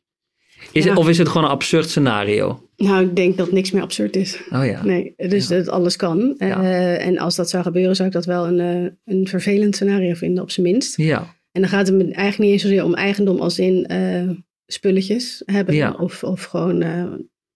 Is 0.71 0.83
Ja. 0.83 0.89
het, 0.89 0.99
of 0.99 1.09
is 1.09 1.17
het 1.17 1.27
gewoon 1.27 1.43
een 1.43 1.49
absurd 1.53 1.89
scenario? 1.89 2.67
Nou, 2.77 3.05
ik 3.05 3.15
denk 3.15 3.37
dat 3.37 3.51
niks 3.51 3.71
meer 3.71 3.81
absurd 3.81 4.15
is. 4.15 4.39
Oh 4.51 4.65
ja. 4.65 4.83
Nee, 4.85 5.13
dus 5.17 5.47
Ja. 5.47 5.57
dat 5.57 5.67
alles 5.69 5.95
kan. 5.95 6.35
Ja. 6.37 6.61
Eh, 6.63 7.05
en 7.05 7.17
als 7.17 7.35
dat 7.35 7.49
zou 7.49 7.63
gebeuren, 7.63 7.95
zou 7.95 8.07
ik 8.07 8.13
dat 8.13 8.25
wel 8.25 8.47
een, 8.47 8.59
eh, 8.59 8.91
een 9.15 9.27
vervelend 9.27 9.75
scenario 9.75 10.13
vinden, 10.13 10.43
op 10.43 10.51
zijn 10.51 10.65
minst. 10.71 10.97
Ja, 10.97 11.37
En 11.51 11.61
dan 11.61 11.69
gaat 11.69 11.87
het 11.87 11.95
me 11.95 12.03
eigenlijk 12.03 12.37
niet 12.37 12.51
eens 12.51 12.61
zozeer 12.61 12.83
om 12.83 12.93
eigendom 12.93 13.39
als 13.39 13.59
in 13.59 13.85
eh, 13.85 14.29
spulletjes 14.65 15.41
hebben. 15.45 15.99
Of, 15.99 16.23
of 16.23 16.43
gewoon 16.43 16.77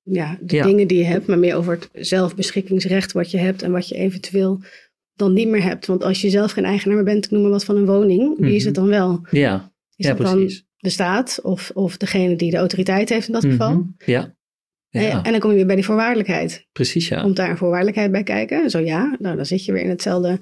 ja, 0.03 0.37
de 0.41 0.61
dingen 0.61 0.87
die 0.87 0.97
je 0.97 1.03
hebt, 1.03 1.27
maar 1.27 1.39
meer 1.39 1.55
over 1.55 1.73
het 1.73 2.07
zelfbeschikkingsrecht 2.07 3.11
wat 3.11 3.31
je 3.31 3.37
hebt 3.37 3.61
en 3.61 3.71
wat 3.71 3.87
je 3.87 3.95
eventueel 3.95 4.59
dan 5.15 5.33
niet 5.33 5.47
meer 5.47 5.63
hebt. 5.63 5.85
Want 5.85 6.03
als 6.03 6.21
je 6.21 6.29
zelf 6.29 6.51
geen 6.51 6.65
eigenaar 6.65 6.95
meer 6.95 7.05
bent, 7.05 7.25
ik 7.25 7.31
noem 7.31 7.41
maar 7.41 7.51
wat 7.51 7.63
van 7.65 7.75
een 7.77 7.85
woning, 7.85 8.39
wie 8.39 8.51
is 8.55 8.57
Mhm. 8.57 8.65
het 8.65 8.75
dan 8.75 8.87
wel? 8.87 9.25
ja, 9.31 9.71
Is 9.95 10.05
ja 10.05 10.13
het 10.13 10.21
dan 10.25 10.35
precies. 10.37 10.65
De 10.83 10.89
staat 10.89 11.39
of, 11.43 11.71
of 11.73 11.97
degene 11.97 12.35
die 12.35 12.51
de 12.51 12.57
autoriteit 12.57 13.09
heeft 13.09 13.27
in 13.27 13.33
dat 13.33 13.45
geval? 13.45 13.71
Mhm, 13.73 13.81
Ja, 14.11 14.35
ja 14.89 15.01
En, 15.11 15.23
en 15.23 15.31
dan 15.31 15.39
kom 15.39 15.49
je 15.49 15.55
weer 15.55 15.65
bij 15.65 15.75
die 15.75 15.85
voorwaardelijkheid. 15.85 16.67
precies 16.71 17.07
ja. 17.07 17.21
Komt 17.21 17.35
daar 17.35 17.49
een 17.49 17.57
voorwaardelijkheid 17.57 18.11
bij 18.11 18.23
kijken? 18.23 18.69
Zo 18.69 18.79
ja, 18.79 19.15
nou 19.19 19.35
dan 19.35 19.45
zit 19.45 19.65
je 19.65 19.71
weer 19.71 19.81
in 19.83 19.89
hetzelfde 19.89 20.39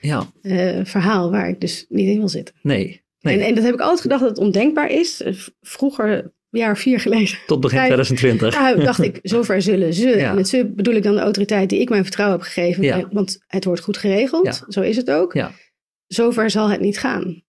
Ja, 0.00 0.26
eh, 0.42 0.80
verhaal 0.84 1.30
waar 1.30 1.48
ik 1.48 1.60
dus 1.60 1.86
niet 1.88 2.08
in 2.08 2.18
wil 2.18 2.28
zitten. 2.28 2.54
nee, 2.62 3.02
nee. 3.20 3.38
En, 3.40 3.46
en 3.46 3.54
dat 3.54 3.64
heb 3.64 3.74
ik 3.74 3.80
altijd 3.80 4.00
gedacht 4.00 4.20
dat 4.20 4.30
het 4.30 4.38
ondenkbaar 4.38 4.90
is. 4.90 5.22
Eh, 5.22 5.32
Vroeger, 5.60 6.08
een 6.50 6.60
jaar 6.60 6.72
of 6.72 6.78
vier 6.78 7.00
geleden, 7.00 7.38
Tot 7.46 7.60
begin 7.60 7.78
Kijk, 7.78 7.92
2020. 7.92 8.54
nou, 8.60 8.84
dacht 8.84 9.02
ik, 9.02 9.18
zover 9.22 9.62
zullen 9.62 9.94
ze. 9.94 10.08
Ja. 10.08 10.28
En 10.30 10.34
met 10.34 10.48
ze 10.48 10.66
bedoel 10.76 10.94
ik 10.94 11.02
dan 11.02 11.14
de 11.14 11.20
autoriteit 11.20 11.70
die 11.70 11.80
ik 11.80 11.88
mijn 11.88 12.02
vertrouwen 12.02 12.38
heb 12.38 12.46
gegeven. 12.46 12.82
Ja. 12.82 12.98
Eh, 12.98 13.04
Want 13.10 13.38
het 13.46 13.64
wordt 13.64 13.80
goed 13.80 13.96
geregeld, 13.96 14.46
Ja. 14.46 14.72
zo 14.72 14.80
is 14.80 14.96
het 14.96 15.10
ook. 15.10 15.32
Ja. 15.32 15.52
Zover 16.06 16.50
zal 16.50 16.70
het 16.70 16.80
niet 16.80 16.98
gaan. 16.98 17.42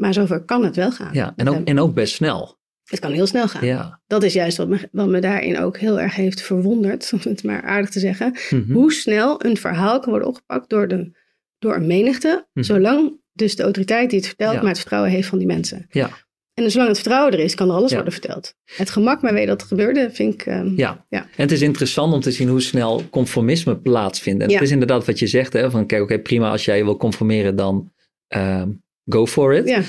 Maar 0.00 0.12
zover 0.14 0.40
kan 0.44 0.64
het 0.64 0.76
wel 0.76 0.92
gaan. 0.92 1.10
Ja, 1.14 1.32
en 1.36 1.48
ook, 1.48 1.64
en 1.66 1.78
ook 1.80 1.94
best 1.94 2.14
snel. 2.14 2.58
Het 2.84 2.98
kan 3.00 3.12
heel 3.12 3.26
snel 3.26 3.48
gaan. 3.48 3.66
Ja. 3.66 4.00
Dat 4.06 4.22
is 4.22 4.32
juist 4.32 4.56
wat 4.56 4.68
me, 4.68 4.88
wat 4.92 5.08
me 5.08 5.18
daarin 5.20 5.58
ook 5.58 5.78
heel 5.78 6.00
erg 6.00 6.14
heeft 6.14 6.42
verwonderd, 6.42 7.10
om 7.14 7.18
het 7.22 7.44
maar 7.44 7.62
aardig 7.62 7.90
te 7.90 7.98
zeggen. 8.00 8.34
Mhm. 8.50 8.72
Hoe 8.72 8.92
snel 8.92 9.44
een 9.44 9.56
verhaal 9.56 10.00
kan 10.00 10.10
worden 10.10 10.28
opgepakt 10.28 10.68
door, 10.70 10.88
de, 10.88 11.10
door 11.58 11.74
een 11.74 11.86
menigte, 11.86 12.46
Mhm. 12.52 12.64
zolang 12.64 13.18
dus 13.32 13.56
de 13.56 13.62
autoriteit 13.62 14.08
die 14.10 14.18
het 14.18 14.28
vertelt, 14.28 14.52
Ja. 14.54 14.58
maar 14.60 14.68
het 14.68 14.78
vertrouwen 14.78 15.10
heeft 15.10 15.28
van 15.28 15.38
die 15.38 15.46
mensen. 15.46 15.86
Ja. 15.90 16.10
En 16.54 16.62
dus 16.62 16.72
zolang 16.72 16.90
het 16.90 17.00
vertrouwen 17.00 17.32
er 17.32 17.38
is, 17.38 17.54
kan 17.54 17.68
er 17.68 17.74
alles 17.74 17.90
Ja. 17.90 17.94
worden 17.96 18.12
verteld. 18.12 18.54
Het 18.76 18.90
gemak 18.90 19.20
waarmee 19.20 19.46
dat 19.46 19.62
gebeurde, 19.62 20.10
vind 20.12 20.34
ik. 20.34 20.46
ehm, 20.46 20.74
Ja. 20.76 21.06
Ja. 21.08 21.22
en 21.22 21.28
het 21.42 21.52
is 21.52 21.62
interessant 21.62 22.12
om 22.12 22.20
te 22.20 22.30
zien 22.32 22.48
hoe 22.48 22.60
snel 22.60 23.02
conformisme 23.10 23.76
plaatsvindt. 23.76 24.42
En 24.42 24.48
Ja. 24.48 24.54
het 24.54 24.64
is 24.64 24.70
inderdaad 24.70 25.06
wat 25.06 25.18
je 25.18 25.26
zegt, 25.26 25.52
hè, 25.52 25.70
van 25.70 25.86
kijk, 25.86 26.02
oké, 26.02 26.18
prima, 26.18 26.50
als 26.50 26.64
jij 26.64 26.76
je 26.76 26.84
wil 26.84 26.96
conformeren, 26.96 27.56
dan 27.56 27.92
ehm, 28.28 28.68
go 29.12 29.26
for 29.26 29.54
it. 29.54 29.68
ja, 29.68 29.82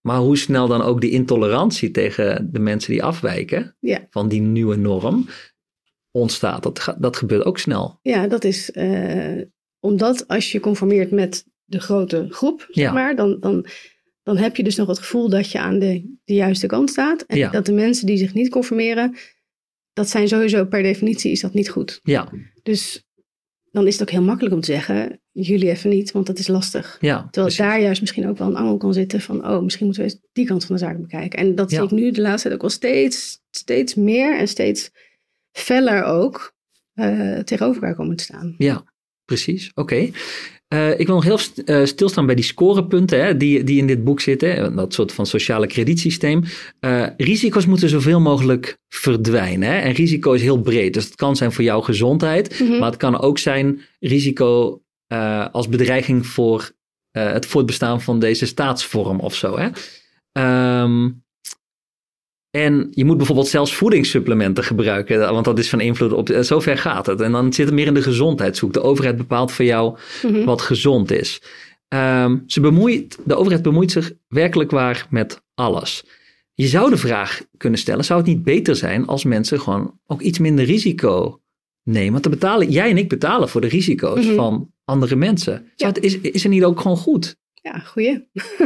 Maar 0.00 0.18
hoe 0.18 0.36
snel 0.36 0.68
dan 0.68 0.82
ook 0.82 1.00
die 1.00 1.10
intolerantie 1.10 1.90
tegen 1.90 2.48
de 2.52 2.58
mensen 2.58 2.92
die 2.92 3.02
afwijken 3.02 3.76
Ja. 3.80 4.06
van 4.10 4.28
die 4.28 4.40
nieuwe 4.40 4.76
norm 4.76 5.26
ontstaat. 6.10 6.62
Dat, 6.62 6.94
dat 6.98 7.16
gebeurt 7.16 7.44
ook 7.44 7.58
snel. 7.58 7.98
ja, 8.02 8.26
dat 8.26 8.44
is 8.44 8.70
eh, 8.70 9.40
omdat 9.80 10.28
als 10.28 10.52
je 10.52 10.60
conformeert 10.60 11.10
met 11.10 11.44
de 11.64 11.80
grote 11.80 12.26
groep, 12.30 12.60
zeg 12.70 12.84
Ja. 12.84 12.92
maar, 12.92 13.16
dan, 13.16 13.40
dan, 13.40 13.66
dan 14.22 14.36
heb 14.36 14.56
je 14.56 14.62
dus 14.64 14.76
nog 14.76 14.88
het 14.88 14.98
gevoel 14.98 15.28
dat 15.28 15.50
je 15.50 15.58
aan 15.60 15.78
de, 15.78 16.14
de 16.24 16.34
juiste 16.34 16.66
kant 16.66 16.90
staat. 16.90 17.22
En 17.22 17.36
Ja. 17.38 17.50
dat 17.50 17.66
de 17.66 17.72
mensen 17.72 18.06
die 18.06 18.16
zich 18.16 18.34
niet 18.34 18.48
conformeren, 18.48 19.16
dat 19.92 20.08
zijn 20.08 20.28
sowieso 20.28 20.64
per 20.64 20.82
definitie 20.82 21.30
is 21.30 21.40
dat 21.40 21.54
niet 21.54 21.70
goed. 21.70 22.00
Ja, 22.02 22.32
Dus 22.62 23.03
dan 23.74 23.86
is 23.86 23.92
het 23.92 24.02
ook 24.02 24.10
heel 24.10 24.22
makkelijk 24.22 24.54
om 24.54 24.60
te 24.60 24.72
zeggen, 24.72 25.20
jullie 25.32 25.70
even 25.70 25.90
niet, 25.90 26.12
want 26.12 26.26
dat 26.26 26.38
is 26.38 26.48
lastig. 26.48 26.96
ja. 27.00 27.16
Terwijl 27.16 27.30
precies. 27.54 27.56
daar 27.56 27.80
juist 27.80 28.00
misschien 28.00 28.28
ook 28.28 28.38
wel 28.38 28.46
een 28.48 28.56
angel 28.56 28.76
kan 28.76 28.92
zitten 28.92 29.20
van, 29.20 29.46
oh, 29.48 29.62
misschien 29.62 29.86
moeten 29.86 30.04
we 30.04 30.10
eens 30.10 30.20
die 30.32 30.46
kant 30.46 30.64
van 30.64 30.74
de 30.76 30.80
zaak 30.82 31.00
bekijken. 31.00 31.38
En 31.38 31.54
dat 31.54 31.70
Ja. 31.70 31.76
zie 31.76 31.84
ik 31.86 31.90
nu 31.90 32.10
de 32.10 32.20
laatste 32.20 32.42
tijd 32.42 32.54
ook 32.54 32.60
wel 32.60 32.70
steeds, 32.70 33.38
steeds 33.50 33.94
meer 33.94 34.38
en 34.38 34.48
steeds 34.48 34.90
feller 35.52 36.04
ook 36.04 36.54
eh, 36.94 37.38
tegenover 37.38 37.82
elkaar 37.82 37.96
komen 37.96 38.16
te 38.16 38.24
staan. 38.24 38.54
Ja, 38.58 38.84
precies. 39.24 39.70
Oké. 39.74 40.10
Eh, 40.68 40.98
ik 41.00 41.06
wil 41.06 41.14
nog 41.14 41.24
heel 41.24 41.38
st- 41.38 41.58
eh, 41.58 41.84
stilstaan 41.84 42.26
bij 42.26 42.34
die 42.34 42.44
scorepunten 42.44 43.24
hè, 43.24 43.36
die, 43.36 43.64
die 43.64 43.78
in 43.78 43.86
dit 43.86 44.04
boek 44.04 44.20
zitten. 44.20 44.76
Dat 44.76 44.94
soort 44.94 45.12
van 45.12 45.26
sociale 45.26 45.66
kredietsysteem. 45.66 46.42
Eh, 46.80 47.06
risico's 47.16 47.66
moeten 47.66 47.88
zoveel 47.88 48.20
mogelijk 48.20 48.78
verdwijnen. 48.88 49.68
Hè? 49.68 49.78
En 49.78 49.92
risico 49.92 50.32
is 50.32 50.42
heel 50.42 50.60
breed. 50.60 50.94
Dus 50.94 51.04
het 51.04 51.14
kan 51.14 51.36
zijn 51.36 51.52
voor 51.52 51.64
jouw 51.64 51.80
gezondheid. 51.80 52.60
Mhm. 52.60 52.78
Maar 52.78 52.90
het 52.90 52.98
kan 52.98 53.20
ook 53.20 53.38
zijn 53.38 53.80
risico 54.00 54.78
als 55.52 55.68
bedreiging 55.68 56.26
voor 56.26 56.72
het 57.10 57.46
voortbestaan 57.46 58.00
van 58.02 58.18
deze 58.18 58.46
staatsvorm 58.46 59.20
of 59.20 59.34
zo. 59.34 59.58
Hè? 59.58 59.68
Ehm, 60.32 61.10
en 62.54 62.88
je 62.90 63.04
moet 63.04 63.16
bijvoorbeeld 63.16 63.48
zelfs 63.48 63.74
voedingssupplementen 63.74 64.64
gebruiken, 64.64 65.18
want 65.32 65.44
dat 65.44 65.58
is 65.58 65.68
van 65.68 65.80
invloed 65.80 66.12
op. 66.12 66.28
eh, 66.30 66.40
Zover 66.40 66.78
gaat 66.78 67.06
het. 67.06 67.20
En 67.20 67.32
dan 67.32 67.52
zit 67.52 67.66
het 67.66 67.74
meer 67.74 67.86
in 67.86 67.94
de 67.94 68.02
gezondheidshoek. 68.02 68.72
De 68.72 68.82
overheid 68.82 69.16
bepaalt 69.16 69.52
voor 69.52 69.64
jou 69.64 69.96
Mhm. 70.22 70.44
wat 70.44 70.62
gezond 70.62 71.10
is. 71.12 71.42
Ehm, 71.88 72.36
ze 72.46 72.60
bemoeit, 72.60 73.18
de 73.24 73.34
overheid 73.34 73.62
bemoeit 73.62 73.90
zich 73.92 74.12
werkelijk 74.28 74.70
waar 74.70 75.06
met 75.10 75.42
alles. 75.54 76.04
Je 76.54 76.66
zou 76.66 76.90
de 76.90 76.96
vraag 76.96 77.40
kunnen 77.56 77.78
stellen: 77.78 78.04
zou 78.04 78.18
het 78.20 78.28
niet 78.28 78.42
beter 78.42 78.76
zijn 78.76 79.06
als 79.06 79.24
mensen 79.24 79.60
gewoon 79.60 79.98
ook 80.06 80.20
iets 80.20 80.38
minder 80.38 80.64
risico 80.64 81.40
nemen? 81.82 82.10
Want 82.12 82.22
te 82.22 82.28
betalen, 82.28 82.70
jij 82.70 82.90
en 82.90 82.98
ik 82.98 83.08
betalen 83.08 83.48
voor 83.48 83.60
de 83.60 83.66
risico's 83.68 84.24
Mhm. 84.26 84.34
van 84.34 84.70
andere 84.84 85.16
mensen. 85.16 85.66
Zou 85.76 85.92
het, 85.92 86.02
is, 86.04 86.18
is 86.20 86.42
het 86.42 86.52
niet 86.52 86.64
ook 86.64 86.80
gewoon 86.80 86.96
goed? 86.96 87.36
Ja, 87.72 87.78
goeie. 87.78 88.24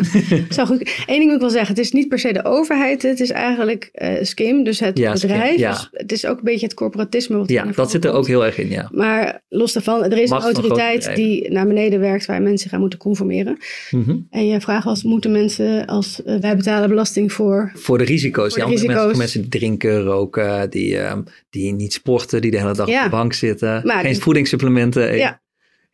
Goed. 0.66 0.90
Eén 1.06 1.18
ding 1.18 1.24
moet 1.24 1.34
ik 1.34 1.40
wel 1.40 1.50
zeggen. 1.50 1.68
Het 1.74 1.78
is 1.84 1.92
niet 1.92 2.08
per 2.08 2.18
se 2.18 2.32
de 2.32 2.44
overheid. 2.44 3.02
Het 3.02 3.20
is 3.20 3.30
eigenlijk 3.30 3.88
eh 3.92 4.24
Skim, 4.24 4.64
dus 4.64 4.80
het 4.80 4.98
Ja, 4.98 5.16
Skim, 5.16 5.28
bedrijf. 5.30 5.58
ja. 5.58 5.70
Dus 5.70 5.88
het 5.92 6.12
is 6.12 6.26
ook 6.26 6.38
een 6.38 6.44
beetje 6.44 6.66
het 6.66 6.74
corporatisme. 6.74 7.36
Wat 7.36 7.48
Ja, 7.48 7.64
dat 7.64 7.90
zit 7.90 8.04
er 8.04 8.10
komt. 8.10 8.22
ook 8.22 8.28
heel 8.28 8.44
erg 8.44 8.58
in, 8.58 8.68
ja. 8.70 8.88
Maar 8.92 9.42
los 9.48 9.72
daarvan, 9.72 10.04
er 10.04 10.18
is 10.18 10.30
Macht 10.30 10.46
een 10.46 10.54
autoriteit 10.54 11.14
die 11.16 11.50
naar 11.50 11.66
beneden 11.66 12.00
werkt 12.00 12.26
waar 12.26 12.40
mensen 12.42 12.58
zich 12.58 12.72
aan 12.72 12.80
moeten 12.80 12.98
conformeren. 12.98 13.56
Mhm. 13.90 14.16
En 14.30 14.46
je 14.46 14.60
vraag 14.60 14.84
was, 14.84 15.02
moeten 15.02 15.30
mensen 15.32 15.86
als 15.86 16.22
eh, 16.22 16.36
wij 16.36 16.56
betalen 16.56 16.88
belasting 16.88 17.32
voor... 17.32 17.72
Voor 17.74 17.98
de 17.98 18.04
risico's. 18.04 18.54
Voor 18.54 18.64
de 18.64 18.70
risico's. 18.70 18.86
Mensen, 18.94 19.08
voor 19.10 19.18
mensen 19.18 19.40
die 19.40 19.50
drinken, 19.50 20.00
roken, 20.02 20.70
die, 20.70 20.98
ehm, 20.98 21.22
die 21.50 21.72
niet 21.72 21.92
sporten, 21.92 22.40
die 22.40 22.50
de 22.50 22.58
hele 22.60 22.74
dag 22.74 22.88
Ja. 22.88 22.98
op 23.04 23.10
de 23.10 23.16
bank 23.16 23.32
zitten. 23.32 23.80
Maar 23.84 24.00
geen 24.00 24.12
die- 24.12 24.22
voedingssupplementen. 24.22 25.16
Ja. 25.16 25.40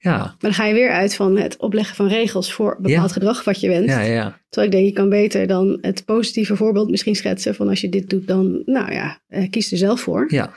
Ja, 0.04 0.16
Maar 0.18 0.34
dan 0.38 0.52
ga 0.54 0.64
je 0.66 0.74
weer 0.74 0.90
uit 0.90 1.14
van 1.14 1.36
het 1.38 1.56
opleggen 1.56 1.96
van 1.96 2.08
regels 2.08 2.52
voor 2.52 2.76
bepaald 2.80 3.08
Ja. 3.08 3.14
gedrag 3.14 3.44
wat 3.44 3.60
je 3.60 3.68
wenst. 3.68 3.88
ja, 3.88 4.00
ja. 4.00 4.40
Terwijl 4.48 4.72
ik 4.72 4.78
denk, 4.78 4.88
je 4.88 5.00
kan 5.00 5.08
beter 5.08 5.46
dan 5.46 5.78
het 5.80 6.04
positieve 6.04 6.56
voorbeeld 6.56 6.90
misschien 6.90 7.14
schetsen 7.16 7.54
van 7.54 7.68
als 7.68 7.80
je 7.80 7.88
dit 7.88 8.10
doet, 8.10 8.26
dan, 8.26 8.62
nou 8.64 8.92
ja, 8.92 9.20
eh, 9.28 9.50
kies 9.50 9.72
er 9.72 9.78
zelf 9.78 10.00
voor. 10.00 10.24
ja. 10.28 10.52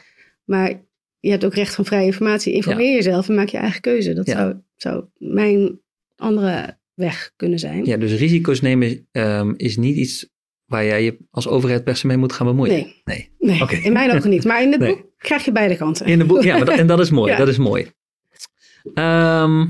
Maar 0.45 0.86
je 1.19 1.29
hebt 1.29 1.45
ook 1.45 1.53
recht 1.53 1.75
van 1.75 1.86
vrije 1.86 2.05
informatie. 2.05 2.53
Informeer 2.53 2.93
jezelf 2.93 3.29
en 3.29 3.36
maak 3.36 3.47
je 3.47 3.57
eigen 3.57 3.81
keuze. 3.81 4.13
Dat 4.13 4.27
zou, 4.27 4.55
zou 4.75 5.03
mijn 5.17 5.79
andere 6.15 6.77
weg 6.93 7.31
kunnen 7.36 7.60
zijn. 7.60 7.86
Ja, 7.86 7.97
dus 7.97 8.13
risico's 8.13 8.62
nemen 8.62 9.07
ehm, 9.12 9.53
is 9.55 9.77
niet 9.77 9.95
iets 9.95 10.29
waar 10.65 10.86
jij 10.86 11.03
je 11.03 11.17
als 11.31 11.47
overheid 11.47 11.97
se 11.97 12.07
mee 12.07 12.17
moet 12.17 12.33
gaan 12.33 12.47
bemoeien. 12.47 12.73
Nee. 12.73 13.01
nee. 13.03 13.29
Nee, 13.39 13.81
in 13.83 13.93
mijn 13.93 14.12
ogen 14.12 14.29
niet. 14.29 14.43
Maar 14.45 14.62
in 14.63 14.71
het 14.71 14.79
Nee. 14.81 14.95
boek 14.95 15.05
krijg 15.17 15.45
je 15.45 15.51
beide 15.51 15.75
kanten. 15.77 16.05
In 16.05 16.17
de 16.19 16.25
boek, 16.25 16.43
ja, 16.43 16.55
maar 16.57 16.65
dat- 16.65 16.77
en 16.77 16.88
dat 16.88 16.99
is 16.99 17.10
mooi. 17.10 17.31
Ja. 17.31 17.38
Dat 17.38 17.47
is 17.47 17.57
mooi. 17.57 17.88
Ehm, 18.93 19.65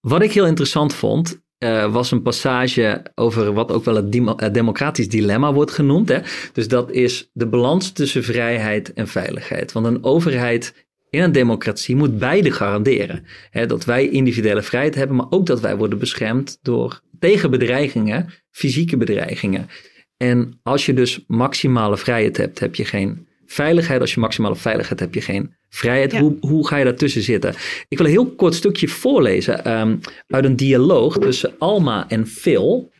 wat 0.00 0.22
ik 0.22 0.32
heel 0.32 0.46
interessant 0.46 0.94
vond, 0.94 1.40
eh, 1.58 1.92
was 1.92 2.10
een 2.10 2.22
passage 2.22 3.02
over 3.14 3.52
wat 3.52 3.72
ook 3.72 3.84
wel 3.84 3.94
het 3.94 4.12
demo- 4.12 4.36
het 4.36 4.54
democratisch 4.54 5.08
dilemma 5.08 5.52
wordt 5.52 5.70
genoemd. 5.70 6.08
Hè? 6.08 6.18
Dus 6.52 6.68
dat 6.68 6.90
is 6.90 7.30
de 7.32 7.46
balans 7.46 7.92
tussen 7.92 8.24
vrijheid 8.24 8.92
en 8.92 9.08
veiligheid. 9.08 9.72
Want 9.72 9.86
een 9.86 10.04
overheid 10.04 10.86
in 11.10 11.22
een 11.22 11.32
democratie 11.32 11.96
moet 11.96 12.18
beide 12.18 12.50
garanderen. 12.50 13.24
Hè? 13.50 13.66
Dat 13.66 13.84
wij 13.84 14.08
individuele 14.08 14.62
vrijheid 14.62 14.94
hebben, 14.94 15.16
maar 15.16 15.26
ook 15.30 15.46
dat 15.46 15.60
wij 15.60 15.76
worden 15.76 15.98
beschermd 15.98 16.58
door 16.62 17.00
tegen 17.18 17.50
bedreigingen, 17.50 18.32
fysieke 18.50 18.96
bedreigingen. 18.96 19.68
En 20.16 20.60
als 20.62 20.86
je 20.86 20.94
dus 20.94 21.24
maximale 21.26 21.96
vrijheid 21.96 22.36
hebt, 22.36 22.58
heb 22.58 22.74
je 22.74 22.84
geen 22.84 23.28
veiligheid. 23.46 24.00
Als 24.00 24.14
je 24.14 24.20
maximale 24.20 24.56
veiligheid 24.56 25.00
hebt, 25.00 25.14
heb 25.14 25.24
je 25.24 25.32
geen 25.32 25.54
vrijheid. 25.68 26.12
Ja. 26.12 26.20
Hoe, 26.20 26.36
hoe 26.40 26.66
ga 26.66 26.76
je 26.76 26.84
daartussen 26.84 27.22
zitten? 27.22 27.54
Ik 27.88 27.98
wil 27.98 28.06
een 28.06 28.12
heel 28.12 28.30
kort 28.30 28.54
stukje 28.54 28.88
voorlezen 28.88 29.64
ehm, 29.64 29.96
uit 30.26 30.44
een 30.44 30.56
dialoog 30.56 31.18
tussen 31.18 31.54
Alma 31.58 32.08
en 32.08 32.26
Phil. 32.26 32.90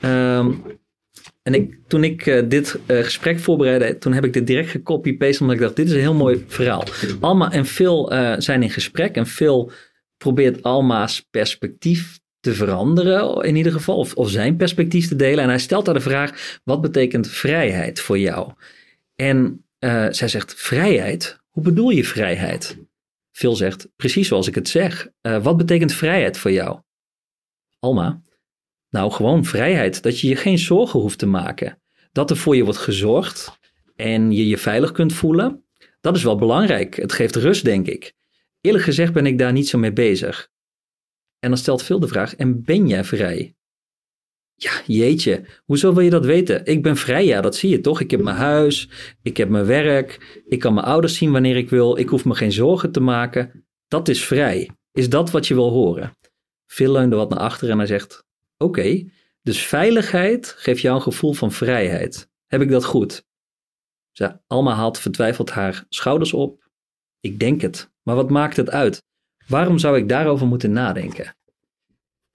Ehm, 0.00 0.50
en 1.42 1.54
ik, 1.54 1.78
toen 1.86 2.04
ik 2.04 2.26
eh, 2.26 2.42
dit 2.48 2.78
eh, 2.86 2.98
gesprek 2.98 3.38
voorbereidde, 3.38 3.98
toen 3.98 4.12
heb 4.12 4.24
ik 4.24 4.32
dit 4.32 4.46
direct 4.46 4.68
gecopy-paste, 4.68 5.40
omdat 5.40 5.56
ik 5.56 5.62
dacht, 5.62 5.76
dit 5.76 5.86
is 5.86 5.92
een 5.92 6.00
heel 6.00 6.14
mooi 6.14 6.44
verhaal. 6.46 6.84
Alma 7.20 7.52
en 7.52 7.66
Phil 7.66 8.10
eh, 8.10 8.34
zijn 8.38 8.62
in 8.62 8.70
gesprek 8.70 9.16
en 9.16 9.26
Phil 9.26 9.70
probeert 10.16 10.62
Alma's 10.62 11.26
perspectief 11.30 12.20
te 12.40 12.54
veranderen, 12.54 13.44
in 13.44 13.56
ieder 13.56 13.72
geval, 13.72 13.96
of, 13.96 14.14
of 14.14 14.30
zijn 14.30 14.56
perspectief 14.56 15.08
te 15.08 15.16
delen. 15.16 15.44
En 15.44 15.48
hij 15.48 15.58
stelt 15.58 15.86
haar 15.86 15.94
de 15.94 16.00
vraag, 16.00 16.60
wat 16.64 16.80
betekent 16.80 17.28
vrijheid 17.28 18.00
voor 18.00 18.18
jou? 18.18 18.52
En 19.14 19.64
zij 20.10 20.28
zegt, 20.28 20.54
vrijheid? 20.54 21.41
Hoe 21.52 21.62
bedoel 21.62 21.90
je 21.90 22.04
vrijheid? 22.04 22.78
Phil 23.30 23.56
zegt, 23.56 23.88
precies 23.96 24.28
zoals 24.28 24.46
ik 24.46 24.54
het 24.54 24.68
zeg. 24.68 25.08
Eh, 25.20 25.42
wat 25.42 25.56
betekent 25.56 25.92
vrijheid 25.92 26.38
voor 26.38 26.50
jou? 26.50 26.80
Alma, 27.78 28.22
nou 28.88 29.12
gewoon 29.12 29.44
vrijheid. 29.44 30.02
Dat 30.02 30.20
je 30.20 30.28
je 30.28 30.36
geen 30.36 30.58
zorgen 30.58 31.00
hoeft 31.00 31.18
te 31.18 31.26
maken. 31.26 31.82
Dat 32.12 32.30
er 32.30 32.36
voor 32.36 32.56
je 32.56 32.64
wordt 32.64 32.78
gezorgd 32.78 33.58
en 33.96 34.32
je 34.32 34.46
je 34.46 34.58
veilig 34.58 34.92
kunt 34.92 35.12
voelen. 35.12 35.64
Dat 36.00 36.16
is 36.16 36.22
wel 36.22 36.36
belangrijk. 36.36 36.96
Het 36.96 37.12
geeft 37.12 37.36
rust, 37.36 37.64
denk 37.64 37.86
ik. 37.86 38.14
Eerlijk 38.60 38.84
gezegd 38.84 39.12
ben 39.12 39.26
ik 39.26 39.38
daar 39.38 39.52
niet 39.52 39.68
zo 39.68 39.78
mee 39.78 39.92
bezig. 39.92 40.50
En 41.38 41.48
dan 41.48 41.58
stelt 41.58 41.82
Phil 41.82 42.00
de 42.00 42.08
vraag, 42.08 42.36
en 42.36 42.64
ben 42.64 42.88
jij 42.88 43.04
vrij? 43.04 43.54
Ja, 44.62 44.82
jeetje, 44.86 45.44
hoezo 45.64 45.92
wil 45.92 46.04
je 46.04 46.10
dat 46.10 46.24
weten? 46.24 46.64
Ik 46.64 46.82
ben 46.82 46.96
vrij, 46.96 47.26
ja, 47.26 47.40
dat 47.40 47.56
zie 47.56 47.70
je 47.70 47.80
toch? 47.80 48.00
Ik 48.00 48.10
heb 48.10 48.22
mijn 48.22 48.36
huis, 48.36 48.88
ik 49.22 49.36
heb 49.36 49.48
mijn 49.48 49.66
werk, 49.66 50.42
ik 50.48 50.58
kan 50.58 50.74
mijn 50.74 50.86
ouders 50.86 51.16
zien 51.16 51.32
wanneer 51.32 51.56
ik 51.56 51.70
wil, 51.70 51.98
ik 51.98 52.08
hoef 52.08 52.24
me 52.24 52.34
geen 52.34 52.52
zorgen 52.52 52.92
te 52.92 53.00
maken. 53.00 53.64
Dat 53.88 54.08
is 54.08 54.24
vrij. 54.24 54.70
Is 54.92 55.08
dat 55.08 55.30
wat 55.30 55.46
je 55.46 55.54
wil 55.54 55.70
horen? 55.70 56.16
Phil 56.66 56.92
leunde 56.92 57.16
wat 57.16 57.30
naar 57.30 57.38
achter 57.38 57.70
en 57.70 57.76
hij 57.78 57.86
zegt, 57.86 58.24
oké, 58.56 59.10
dus 59.42 59.62
veiligheid 59.62 60.54
geeft 60.58 60.80
jou 60.80 60.96
een 60.96 61.02
gevoel 61.02 61.32
van 61.32 61.52
vrijheid. 61.52 62.30
Heb 62.46 62.60
ik 62.60 62.70
dat 62.70 62.84
goed? 62.84 63.24
Ze, 64.10 64.38
Alma 64.46 64.74
haalt 64.74 64.98
vertwijfeld 64.98 65.50
haar 65.50 65.84
schouders 65.88 66.32
op. 66.32 66.68
Ik 67.20 67.38
denk 67.38 67.60
het, 67.60 67.90
maar 68.02 68.14
wat 68.14 68.30
maakt 68.30 68.56
het 68.56 68.70
uit? 68.70 69.04
Waarom 69.46 69.78
zou 69.78 69.96
ik 69.96 70.08
daarover 70.08 70.46
moeten 70.46 70.72
nadenken? 70.72 71.36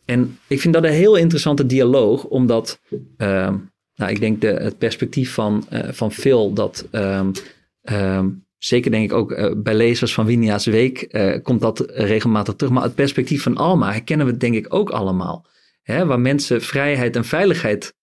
En 0.07 0.39
ik 0.47 0.61
vind 0.61 0.73
dat 0.73 0.83
een 0.83 0.89
heel 0.89 1.15
interessante 1.15 1.65
dialoog, 1.65 2.23
omdat 2.23 2.79
ehm, 3.17 3.55
nou, 3.95 4.11
ik 4.11 4.19
denk 4.19 4.41
de, 4.41 4.47
het 4.47 4.77
perspectief 4.77 5.33
van, 5.33 5.65
eh, 5.69 5.91
van 5.91 6.11
Phil, 6.11 6.53
dat 6.53 6.87
ehm, 6.91 7.31
ehm, 7.81 8.29
zeker 8.57 8.91
denk 8.91 9.03
ik 9.03 9.17
ook 9.17 9.31
eh, 9.31 9.51
bij 9.57 9.75
lezers 9.75 10.13
van 10.13 10.25
Winia's 10.25 10.65
Week 10.65 11.01
eh, 11.01 11.41
komt 11.43 11.61
dat 11.61 11.79
regelmatig 11.87 12.55
terug. 12.55 12.73
Maar 12.73 12.83
het 12.83 12.95
perspectief 12.95 13.43
van 13.43 13.57
Alma 13.57 13.91
herkennen 13.91 14.25
we 14.25 14.37
denk 14.37 14.55
ik 14.55 14.73
ook 14.73 14.89
allemaal. 14.89 15.45
Hè, 15.81 16.05
waar 16.05 16.19
mensen 16.19 16.61
vrijheid 16.61 17.15
en 17.15 17.25
veiligheid 17.25 17.95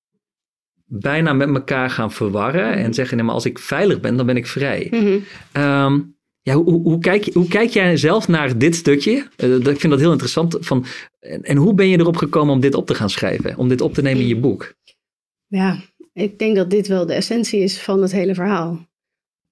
bijna 0.86 1.32
met 1.32 1.48
elkaar 1.48 1.90
gaan 1.90 2.12
verwarren 2.12 2.72
en 2.72 2.94
zeggen, 2.94 3.16
nee, 3.16 3.26
maar 3.26 3.34
als 3.34 3.44
ik 3.44 3.58
veilig 3.58 4.00
ben, 4.00 4.16
dan 4.16 4.26
ben 4.26 4.36
ik 4.36 4.46
vrij. 4.46 4.90
Ehm, 5.52 6.00
ja, 6.44 6.54
hoe, 6.54 6.98
kijk, 6.98 7.24
hoe 7.32 7.48
kijk 7.48 7.70
jij 7.70 7.96
zelf 7.96 8.28
naar 8.28 8.58
dit 8.58 8.74
stukje? 8.74 9.26
Eh, 9.36 9.54
ik 9.54 9.80
vind 9.80 9.92
dat 9.92 10.00
heel 10.00 10.10
interessant. 10.10 10.56
Van, 10.60 10.84
en, 11.20 11.42
en 11.42 11.56
hoe 11.56 11.74
ben 11.74 11.88
je 11.88 11.98
erop 11.98 12.16
gekomen 12.16 12.54
om 12.54 12.60
dit 12.60 12.74
op 12.74 12.86
te 12.86 12.94
gaan 12.94 13.10
schrijven? 13.10 13.56
Om 13.56 13.68
dit 13.68 13.80
op 13.80 13.94
te 13.94 14.02
nemen 14.02 14.22
in 14.22 14.28
je 14.28 14.36
boek? 14.36 14.74
Ja, 15.46 15.80
ik 16.12 16.38
denk 16.38 16.56
dat 16.56 16.70
dit 16.70 16.86
wel 16.86 17.06
de 17.06 17.14
essentie 17.14 17.60
is 17.60 17.78
van 17.80 18.02
het 18.02 18.12
hele 18.12 18.34
verhaal. 18.34 18.88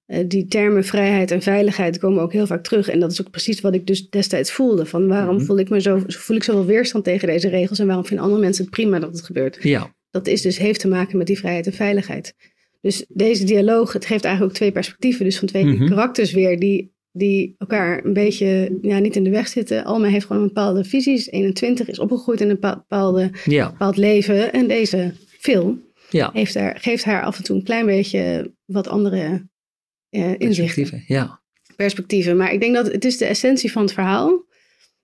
Eh, 0.05 0.23
die 0.27 0.45
termen 0.45 0.83
vrijheid 0.83 1.31
en 1.31 1.41
veiligheid 1.41 1.97
komen 1.99 2.21
ook 2.23 2.33
heel 2.33 2.47
vaak 2.47 2.63
terug. 2.63 2.87
En 2.89 2.99
dat 2.99 3.11
is 3.11 3.21
ook 3.21 3.29
precies 3.29 3.61
wat 3.61 3.73
ik 3.73 3.87
dus 3.87 4.09
destijds 4.09 4.51
voelde. 4.51 4.85
Van 4.85 5.07
waarom 5.07 5.35
Mhm. 5.35 5.45
voel 5.45 5.59
ik 5.59 5.69
me 5.69 5.81
zo, 5.81 6.01
voel 6.07 6.35
ik 6.35 6.43
zoveel 6.43 6.65
weerstand 6.65 7.03
tegen 7.03 7.27
deze 7.27 7.49
regels 7.49 7.79
en 7.79 7.85
waarom 7.85 8.05
vinden 8.05 8.25
andere 8.25 8.41
mensen 8.43 8.63
het 8.63 8.73
prima 8.73 8.99
dat 8.99 9.11
het 9.11 9.21
gebeurt? 9.25 9.57
Ja, 9.61 9.93
Dat 10.09 10.27
is 10.27 10.41
dus, 10.41 10.57
heeft 10.57 10.79
te 10.79 10.87
maken 10.87 11.17
met 11.17 11.27
die 11.27 11.37
vrijheid 11.37 11.65
en 11.65 11.73
veiligheid. 11.73 12.35
Dus 12.83 13.05
deze 13.07 13.43
dialoog, 13.43 13.93
het 13.93 14.05
geeft 14.05 14.23
eigenlijk 14.23 14.53
ook 14.53 14.59
twee 14.59 14.71
perspectieven. 14.71 15.25
Dus 15.25 15.37
van 15.39 15.47
twee 15.47 15.65
Mhm. 15.65 15.87
karakters 15.87 16.31
weer 16.31 16.59
die, 16.59 16.93
die 17.11 17.55
elkaar 17.57 18.05
een 18.05 18.13
beetje 18.13 18.77
ja, 18.81 18.99
niet 18.99 19.15
in 19.15 19.23
de 19.23 19.29
weg 19.29 19.47
zitten. 19.47 19.83
Alma 19.83 20.07
heeft 20.07 20.25
gewoon 20.25 20.41
een 20.41 20.47
bepaalde 20.47 20.83
visie, 20.83 21.13
is 21.13 21.29
21, 21.29 21.87
is 21.87 21.99
opgegroeid 21.99 22.41
in 22.41 22.49
een 22.49 22.55
bepa- 22.59 22.75
bepaalde, 22.75 23.31
ja, 23.45 23.69
bepaald 23.71 23.97
leven. 23.97 24.53
En 24.53 24.67
deze 24.67 25.13
film 25.39 25.81
ja. 26.09 26.29
heeft 26.33 26.55
haar, 26.55 26.79
geeft 26.79 27.03
haar 27.03 27.23
af 27.23 27.37
en 27.37 27.43
toe 27.43 27.55
een 27.55 27.63
klein 27.63 27.85
beetje 27.85 28.53
wat 28.65 28.87
andere 28.87 29.47
eh, 30.09 30.21
inzichten, 30.37 30.47
Perspectieven, 30.47 31.03
Ja, 31.07 31.41
perspectieven. 31.75 32.37
Maar 32.37 32.53
ik 32.53 32.59
denk 32.59 32.73
dat 32.75 32.91
het 32.91 33.05
is 33.05 33.17
de 33.17 33.25
essentie 33.25 33.71
van 33.71 33.81
het 33.81 33.93
verhaal. 33.93 34.45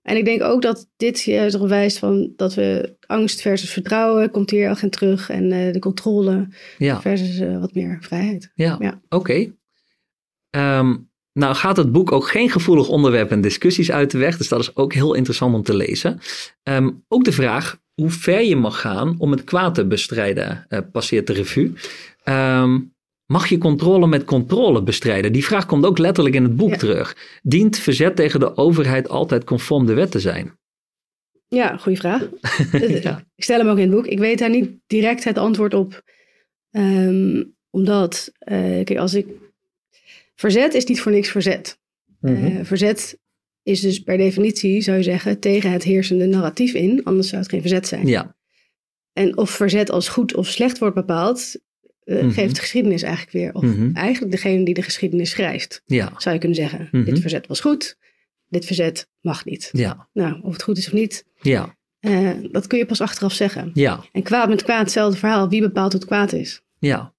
En 0.02 0.18
ik 0.18 0.26
denk 0.26 0.42
ook 0.44 0.62
dat 0.62 0.90
dit 0.98 1.22
juist 1.22 1.56
erop 1.56 1.68
wijst 1.68 1.98
van 1.98 2.34
dat 2.36 2.54
we 2.54 2.96
angst 3.06 3.42
versus 3.42 3.72
vertrouwen 3.72 4.32
komt 4.32 4.50
hier 4.50 4.80
in 4.82 4.90
terug. 4.90 5.30
En 5.30 5.52
eh, 5.52 5.74
de 5.74 5.80
controle 5.80 6.48
ja, 6.78 7.02
versus 7.02 7.40
eh, 7.40 7.60
wat 7.60 7.74
meer 7.74 7.98
vrijheid. 8.02 8.52
ja. 8.56 8.78
Ja. 8.80 9.02
Oké. 9.10 9.54
Ehm, 10.50 10.96
nou 11.34 11.56
gaat 11.56 11.78
het 11.78 11.92
boek 11.92 12.12
ook 12.12 12.28
geen 12.28 12.50
gevoelig 12.50 12.88
onderwerp 12.88 13.32
en 13.32 13.42
discussies 13.42 13.92
uit 13.92 14.12
de 14.12 14.18
weg. 14.18 14.38
Dus 14.38 14.48
dat 14.48 14.60
is 14.60 14.76
ook 14.76 14.94
heel 14.94 15.14
interessant 15.14 15.56
om 15.56 15.64
te 15.64 15.76
lezen. 15.76 16.20
Ehm, 16.64 16.90
ook 17.08 17.24
de 17.24 17.32
vraag 17.32 17.80
hoe 17.94 18.10
ver 18.10 18.44
je 18.44 18.56
mag 18.56 18.82
gaan 18.82 19.16
om 19.18 19.32
het 19.32 19.44
kwaad 19.44 19.76
te 19.76 19.86
bestrijden 19.86 20.66
eh, 20.70 20.80
passeert 20.92 21.28
de 21.28 21.34
revue. 21.34 21.74
Ehm, 22.24 22.80
mag 23.32 23.48
je 23.48 23.58
controle 23.58 24.08
met 24.08 24.24
controle 24.24 24.84
bestrijden? 24.84 25.34
Die 25.34 25.46
vraag 25.46 25.66
komt 25.66 25.86
ook 25.86 25.98
letterlijk 25.98 26.36
in 26.36 26.44
het 26.44 26.56
boek 26.56 26.70
Ja. 26.70 26.78
terug. 26.78 27.40
Dient 27.44 27.78
verzet 27.78 28.16
tegen 28.16 28.40
de 28.40 28.58
overheid 28.58 29.10
altijd 29.10 29.44
conform 29.44 29.86
de 29.86 29.94
wet 29.94 30.12
te 30.12 30.20
zijn? 30.20 30.58
Ja, 31.48 31.78
goede 31.78 31.98
vraag. 31.98 32.30
Ja. 33.04 33.24
Ik 33.36 33.44
stel 33.44 33.58
hem 33.60 33.68
ook 33.68 33.78
in 33.78 33.84
het 33.84 33.92
boek. 33.92 34.08
Ik 34.08 34.20
weet 34.20 34.40
daar 34.40 34.50
niet 34.50 34.72
direct 34.88 35.24
het 35.24 35.38
antwoord 35.38 35.74
op. 35.74 36.02
Ehm, 36.72 37.44
omdat, 37.70 38.32
eh, 38.40 38.84
kijk, 38.84 38.98
als 38.98 39.14
ik... 39.14 39.28
Verzet 40.36 40.74
is 40.74 40.86
niet 40.86 41.02
voor 41.02 41.12
niks 41.12 41.30
verzet. 41.30 41.80
Mhm. 42.20 42.46
Eh, 42.46 42.66
verzet 42.66 43.20
is 43.64 43.82
dus 43.82 44.00
per 44.00 44.18
definitie, 44.18 44.82
zou 44.82 44.98
je 44.98 45.04
zeggen, 45.04 45.40
tegen 45.40 45.72
het 45.72 45.84
heersende 45.84 46.26
narratief 46.26 46.74
in. 46.74 47.04
Anders 47.04 47.28
zou 47.28 47.42
het 47.42 47.52
geen 47.52 47.62
verzet 47.62 47.88
zijn. 47.88 48.08
Ja, 48.08 48.36
En 49.14 49.38
of 49.38 49.50
verzet 49.50 49.92
als 49.92 50.10
goed 50.10 50.36
of 50.36 50.48
slecht 50.48 50.78
wordt 50.80 50.96
bepaald, 50.96 51.60
eh, 52.10 52.22
Mhm. 52.24 52.30
geeft 52.30 52.56
de 52.56 52.62
geschiedenis 52.62 53.02
eigenlijk 53.02 53.32
weer. 53.34 53.54
Of 53.54 53.64
Mhm. 53.64 53.96
eigenlijk 53.96 54.32
degene 54.34 54.66
die 54.66 54.74
de 54.74 54.82
geschiedenis 54.82 55.30
schrijft, 55.30 55.82
ja, 55.86 56.12
zou 56.18 56.34
je 56.34 56.40
kunnen 56.40 56.58
zeggen. 56.58 56.88
Mhm. 56.92 57.04
Dit 57.04 57.20
verzet 57.20 57.48
was 57.48 57.60
goed, 57.60 57.98
dit 58.48 58.66
verzet 58.66 59.10
mag 59.22 59.46
niet. 59.46 59.70
ja, 59.72 60.10
Nou, 60.14 60.42
of 60.42 60.54
het 60.54 60.64
goed 60.64 60.78
is 60.78 60.88
of 60.88 60.94
niet, 60.94 61.26
ja, 61.42 61.78
eh, 62.00 62.30
dat 62.52 62.68
kun 62.68 62.78
je 62.78 62.86
pas 62.86 63.02
achteraf 63.02 63.34
zeggen. 63.34 63.72
ja, 63.74 64.04
En 64.12 64.24
kwaad 64.24 64.50
met 64.50 64.64
kwaad, 64.64 64.80
hetzelfde 64.80 65.18
verhaal. 65.18 65.50
Wie 65.50 65.62
bepaalt 65.62 65.94
wat 65.94 66.06
kwaad 66.06 66.34
is? 66.34 66.62
ja. 66.80 67.14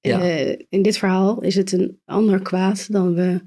Ja. 0.00 0.20
Eh, 0.20 0.58
in 0.68 0.82
dit 0.82 0.98
verhaal 0.98 1.40
is 1.42 1.54
het 1.54 1.72
een 1.72 2.00
ander 2.04 2.42
kwaad 2.42 2.92
dan 2.92 3.14
we 3.14 3.40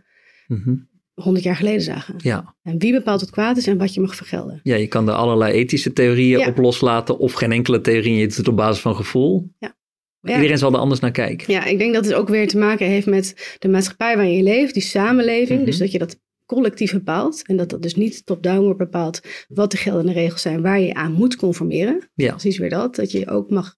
Mhm. 0.47 0.75
honderd 1.13 1.45
jaar 1.45 1.55
geleden 1.55 1.81
zagen. 1.81 2.15
ja. 2.17 2.55
En 2.63 2.77
wie 2.79 2.91
bepaalt 2.93 3.19
wat 3.21 3.29
kwaad 3.29 3.57
is 3.57 3.67
en 3.67 3.77
wat 3.77 3.93
je 3.93 4.01
mag 4.01 4.15
vergelden? 4.15 4.59
Ja, 4.63 4.75
je 4.75 4.87
kan 4.87 5.07
er 5.07 5.13
allerlei 5.13 5.53
ethische 5.53 5.93
theorieën 5.93 6.39
Ja. 6.39 6.47
op 6.47 6.57
loslaten 6.57 7.17
of 7.19 7.33
geen 7.33 7.51
enkele 7.51 7.81
theorie. 7.81 8.15
Je 8.15 8.27
doet 8.27 8.37
het 8.37 8.47
op 8.47 8.55
basis 8.55 8.81
van 8.81 8.95
gevoel. 8.95 9.51
Ja. 9.59 9.75
Iedereen 10.23 10.57
zal 10.57 10.71
er 10.73 10.77
anders 10.79 10.99
naar 10.99 11.11
kijken. 11.11 11.53
Ja, 11.53 11.65
ik 11.65 11.77
denk 11.77 11.93
dat 11.93 12.05
het 12.05 12.13
ook 12.13 12.27
weer 12.29 12.47
te 12.47 12.57
maken 12.57 12.85
heeft 12.87 13.07
met 13.07 13.55
de 13.59 13.67
maatschappij 13.67 14.15
waarin 14.15 14.35
je 14.35 14.43
leeft, 14.43 14.73
die 14.73 14.83
samenleving. 14.83 15.59
Mhm. 15.59 15.65
Dus 15.69 15.77
dat 15.77 15.91
je 15.91 15.99
dat 15.99 16.19
collectief 16.45 16.91
bepaalt. 16.93 17.45
En 17.47 17.57
dat 17.57 17.69
dat 17.69 17.81
dus 17.81 17.95
niet 17.95 18.25
top-down 18.25 18.63
wordt 18.63 18.77
bepaald 18.77 19.21
wat 19.47 19.71
de 19.71 19.77
geldende 19.77 20.11
regels 20.11 20.41
zijn 20.41 20.61
waar 20.61 20.79
je 20.79 20.93
aan 20.93 21.11
moet 21.11 21.35
conformeren. 21.35 22.09
Ja. 22.13 22.29
Precies 22.29 22.57
weer 22.57 22.69
dat. 22.69 22.95
Dat 22.95 23.11
je 23.11 23.27
ook 23.29 23.49
mag 23.49 23.75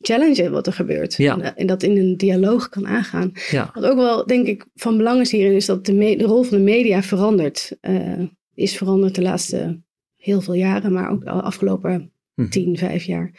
challengen 0.00 0.52
wat 0.52 0.66
er 0.66 0.72
gebeurt. 0.72 1.14
Ja. 1.14 1.34
En, 1.34 1.40
eh, 1.42 1.50
en 1.54 1.66
dat 1.66 1.82
in 1.82 1.96
een 1.96 2.16
dialoog 2.16 2.68
kan 2.68 2.86
aangaan. 2.86 3.32
Ja. 3.50 3.70
Wat 3.74 3.84
ook 3.84 3.96
wel, 3.96 4.26
denk 4.26 4.46
ik, 4.46 4.66
van 4.74 4.96
belang 4.96 5.20
is 5.20 5.30
hierin, 5.30 5.52
is 5.54 5.66
dat 5.66 5.86
de, 5.86 5.92
me- 5.94 6.16
de 6.16 6.24
rol 6.24 6.42
van 6.42 6.56
de 6.58 6.62
media 6.64 7.02
verandert. 7.02 7.76
eh, 7.80 8.20
is 8.54 8.76
veranderd 8.76 9.14
de 9.14 9.22
laatste 9.22 9.80
heel 10.16 10.40
veel 10.40 10.54
jaren, 10.54 10.92
maar 10.92 11.10
ook 11.10 11.24
de 11.24 11.30
afgelopen 11.30 12.12
Hm. 12.34 12.48
10, 12.48 12.76
5 12.78 13.04
jaar 13.04 13.30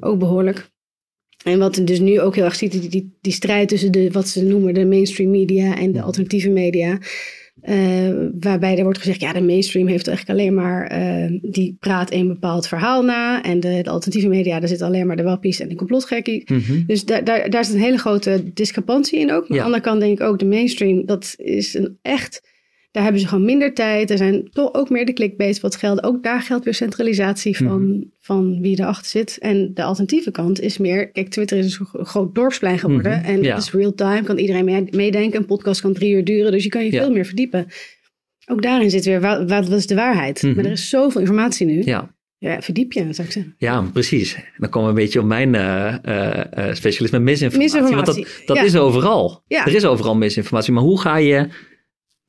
ook 0.00 0.18
behoorlijk. 0.18 0.70
En 1.44 1.58
wat 1.58 1.76
je 1.76 1.84
dus 1.84 2.00
nu 2.00 2.20
ook 2.20 2.34
heel 2.34 2.44
erg 2.44 2.54
ziet, 2.54 2.72
die, 2.72 2.88
die, 2.88 3.16
die 3.20 3.32
strijd 3.32 3.68
tussen 3.68 3.92
de, 3.92 4.10
wat 4.10 4.28
ze 4.28 4.44
noemen 4.44 4.74
de 4.74 4.84
mainstream 4.86 5.30
media 5.30 5.76
en 5.78 5.92
de 5.92 6.02
alternatieve 6.02 6.48
media. 6.50 6.98
eh, 7.60 8.08
waarbij 8.40 8.76
er 8.76 8.82
wordt 8.82 8.98
gezegd, 8.98 9.20
ja, 9.20 9.32
de 9.32 9.40
mainstream 9.42 9.86
heeft 9.86 10.08
eigenlijk 10.08 10.38
alleen 10.38 10.54
maar, 10.54 10.86
eh, 10.86 11.38
die 11.42 11.76
praat 11.80 12.12
een 12.12 12.28
bepaald 12.28 12.66
verhaal 12.68 13.02
na. 13.02 13.42
En 13.42 13.60
de, 13.60 13.80
de 13.82 13.90
alternatieve 13.90 14.28
media, 14.28 14.58
daar 14.58 14.68
zitten 14.68 14.86
alleen 14.86 15.06
maar 15.06 15.16
de 15.16 15.22
wappies 15.22 15.60
en 15.60 15.68
de 15.68 15.74
complotgekkie. 15.74 16.42
Mhm. 16.52 16.82
Dus 16.86 17.04
daar, 17.04 17.24
daar, 17.24 17.50
daar 17.50 17.64
zit 17.64 17.74
een 17.74 17.80
hele 17.80 17.98
grote 17.98 18.42
discrepantie 18.54 19.18
in 19.18 19.32
ook. 19.32 19.48
Maar 19.48 19.58
Ja. 19.58 19.64
aan 19.64 19.70
de 19.70 19.76
andere 19.76 19.82
kant 19.82 20.00
denk 20.00 20.20
ik 20.20 20.26
ook, 20.26 20.38
de 20.38 20.44
mainstream, 20.46 21.06
dat 21.06 21.34
is 21.36 21.74
een 21.74 21.98
echt... 22.02 22.42
Daar 22.90 23.02
hebben 23.02 23.20
ze 23.20 23.28
gewoon 23.28 23.44
minder 23.44 23.74
tijd. 23.74 24.10
Er 24.10 24.16
zijn 24.16 24.48
toch 24.52 24.74
ook 24.74 24.90
meer 24.90 25.06
de 25.06 25.12
clickbaits 25.12 25.60
wat 25.60 25.76
gelden. 25.76 26.04
Ook 26.04 26.22
daar 26.22 26.42
geldt 26.42 26.64
weer 26.64 26.74
centralisatie 26.74 27.56
van, 27.56 27.88
Mhm. 27.88 28.00
van 28.20 28.60
wie 28.60 28.80
erachter 28.80 29.06
zit. 29.10 29.38
En 29.38 29.70
de 29.74 29.82
alternatieve 29.82 30.30
kant 30.30 30.60
is 30.60 30.78
meer... 30.78 31.10
Kijk, 31.10 31.28
Twitter 31.28 31.58
is 31.58 31.78
een 31.78 31.86
gro- 31.86 32.04
groot 32.04 32.34
dorpsplein 32.34 32.78
geworden. 32.78 33.18
Mhm, 33.18 33.24
En 33.30 33.42
ja. 33.42 33.54
het 33.54 33.62
is 33.62 33.72
real 33.72 33.94
time, 33.94 34.22
kan 34.22 34.38
iedereen 34.38 34.64
mee- 34.64 34.88
meedenken. 34.90 35.40
Een 35.40 35.46
podcast 35.46 35.80
kan 35.80 35.92
drie 35.92 36.14
uur 36.14 36.24
duren, 36.24 36.52
dus 36.52 36.62
je 36.62 36.68
kan 36.68 36.84
je 36.84 36.92
Ja. 36.92 37.02
veel 37.02 37.12
meer 37.12 37.26
verdiepen. 37.26 37.66
Ook 38.46 38.62
daarin 38.62 38.90
zit 38.90 39.04
weer, 39.04 39.20
wa- 39.20 39.44
wat, 39.44 39.68
wat 39.68 39.78
is 39.78 39.86
de 39.86 39.94
waarheid? 39.94 40.42
Mhm. 40.42 40.54
Maar 40.54 40.64
er 40.64 40.70
is 40.70 40.88
zoveel 40.88 41.20
informatie 41.20 41.66
nu. 41.66 41.82
Ja. 41.84 42.14
Ja. 42.38 42.62
verdiep 42.62 42.92
je, 42.92 43.00
zou 43.12 43.26
ik 43.26 43.32
zeggen. 43.32 43.54
Ja, 43.58 43.82
precies. 43.92 44.36
Dan 44.56 44.68
komen 44.70 44.88
we 44.94 44.98
een 44.98 45.04
beetje 45.04 45.20
op 45.20 45.26
mijn 45.26 45.54
eh, 45.54 45.94
eh, 46.68 46.74
specialisme 46.74 47.18
misinformatie. 47.18 47.74
Misinformatie, 47.74 48.22
Want 48.22 48.36
dat, 48.36 48.46
dat 48.46 48.56
ja. 48.56 48.62
is 48.62 48.76
overal. 48.76 49.42
Ja. 49.46 49.66
Er 49.66 49.74
is 49.74 49.84
overal 49.84 50.16
misinformatie. 50.16 50.72
Maar 50.72 50.82
hoe 50.82 51.00
ga 51.00 51.16
je, 51.16 51.48